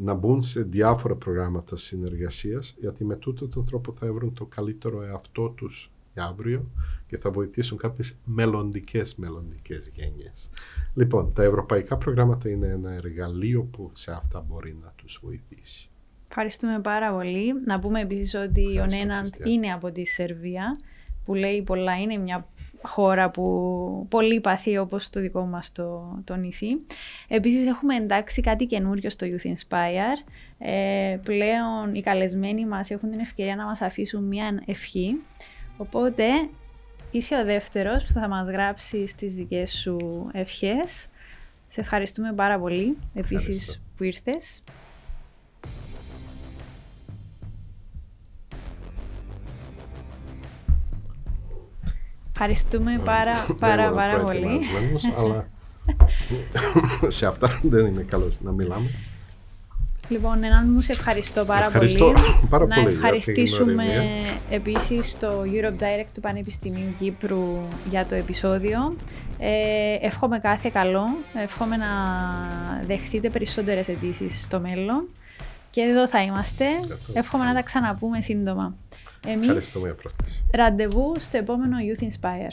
να 0.00 0.14
μπουν 0.14 0.42
σε 0.42 0.62
διάφορα 0.62 1.14
προγράμματα 1.14 1.76
συνεργασίας, 1.76 2.76
γιατί 2.78 3.04
με 3.04 3.16
τούτο 3.16 3.48
τον 3.48 3.64
τρόπο 3.64 3.92
θα 3.92 4.12
βρουν 4.12 4.34
το 4.34 4.46
καλύτερο 4.46 5.02
εαυτό 5.02 5.48
τους 5.48 5.90
για 6.12 6.24
αύριο 6.24 6.70
και 7.06 7.16
θα 7.16 7.30
βοηθήσουν 7.30 7.78
κάποιες 7.78 8.16
μελλοντικές 8.24 9.14
μελλοντικές 9.14 9.90
γενιές. 9.94 10.50
Λοιπόν, 10.94 11.32
τα 11.32 11.42
ευρωπαϊκά 11.42 11.96
προγράμματα 11.98 12.48
είναι 12.48 12.66
ένα 12.66 12.92
εργαλείο 12.92 13.62
που 13.62 13.90
σε 13.94 14.12
αυτά 14.12 14.40
μπορεί 14.40 14.76
να 14.82 14.92
τους 14.96 15.20
βοηθήσει. 15.22 15.91
Ευχαριστούμε 16.34 16.80
πάρα 16.80 17.12
πολύ. 17.12 17.52
Να 17.64 17.78
πούμε 17.78 18.00
επίσης 18.00 18.34
ότι 18.34 18.60
ο 18.66 18.70
Ευχαριστώ, 18.70 18.98
Νέναντ 18.98 19.26
Χριστιαν. 19.26 19.50
είναι 19.50 19.72
από 19.72 19.90
τη 19.92 20.06
Σερβία, 20.06 20.76
που 21.24 21.34
λέει 21.34 21.62
πολλά, 21.62 22.00
είναι 22.00 22.16
μια 22.16 22.46
χώρα 22.82 23.30
που 23.30 24.06
πολύ 24.10 24.40
παθεί 24.40 24.78
όπως 24.78 25.10
το 25.10 25.20
δικό 25.20 25.44
μας 25.44 25.72
το, 25.72 26.18
το 26.24 26.36
νησί. 26.36 26.68
Επίσης 27.28 27.66
έχουμε 27.66 27.96
εντάξει 27.96 28.40
κάτι 28.40 28.66
καινούριο 28.66 29.10
στο 29.10 29.26
Youth 29.26 29.46
Inspire. 29.46 30.24
Ε, 30.58 31.18
πλέον 31.22 31.94
οι 31.94 32.02
καλεσμένοι 32.02 32.66
μας 32.66 32.90
έχουν 32.90 33.10
την 33.10 33.20
ευκαιρία 33.20 33.56
να 33.56 33.64
μας 33.64 33.80
αφήσουν 33.82 34.24
μια 34.24 34.62
ευχή. 34.66 35.16
Οπότε 35.76 36.24
είσαι 37.10 37.34
ο 37.40 37.44
δεύτερος 37.44 38.04
που 38.04 38.12
θα 38.12 38.28
μας 38.28 38.48
γράψει 38.48 39.04
τις 39.16 39.34
δικές 39.34 39.72
σου 39.72 40.28
ευχές. 40.32 41.06
Σε 41.68 41.80
ευχαριστούμε 41.80 42.32
πάρα 42.32 42.58
πολύ 42.58 42.96
επίσης 43.14 43.48
Ευχαριστώ. 43.48 43.80
που 43.96 44.04
ήρθες. 44.04 44.62
Ευχαριστούμε 52.32 53.00
πάρα 53.04 53.34
Δεν 53.46 53.56
πάρα 53.56 53.82
ήμουν 53.82 53.94
πάρα 53.94 54.18
πολύ. 54.18 54.40
προετοιμασμένος, 54.40 55.10
αλλά 55.18 55.46
σε 57.16 57.26
αυτά 57.26 57.60
δεν 57.62 57.86
είμαι 57.86 58.02
καλός 58.02 58.40
να 58.40 58.50
μιλάμε. 58.52 58.90
Λοιπόν, 60.08 60.44
έναν 60.44 60.70
μου 60.72 60.80
σε 60.80 60.92
ευχαριστώ 60.92 61.44
πάρα 61.44 61.66
Ευχαριστώ 61.66 62.04
πολύ. 62.04 62.16
πάρα 62.50 62.66
να 62.66 62.74
πολύ 62.74 62.80
για 62.80 62.98
την 62.98 63.04
ευχαριστήσουμε 63.04 63.72
γνωριμία. 63.84 64.02
επίσης 64.50 65.18
το 65.18 65.42
Europe 65.54 65.82
Direct 65.82 66.08
του 66.14 66.20
Πανεπιστημίου 66.20 66.94
Κύπρου 66.98 67.58
για 67.90 68.06
το 68.06 68.14
επεισόδιο. 68.14 68.96
Ε, 69.38 70.06
εύχομαι 70.06 70.38
κάθε 70.38 70.70
καλό, 70.72 71.04
εύχομαι 71.34 71.76
να 71.76 71.86
δεχτείτε 72.86 73.30
περισσότερες 73.30 73.88
αιτήσεις 73.88 74.40
στο 74.40 74.60
μέλλον 74.60 75.08
και 75.70 75.80
εδώ 75.80 76.08
θα 76.08 76.22
είμαστε. 76.22 76.64
Εύχομαι 77.12 77.44
να 77.44 77.54
τα 77.54 77.62
ξαναπούμε 77.62 78.20
σύντομα. 78.20 78.74
Εμείς 79.26 79.76
για. 79.76 80.10
Ραντεβού 80.52 81.14
στο 81.18 81.36
επόμενο 81.36 81.76
Youth 81.80 82.02
Inspire. 82.02 82.52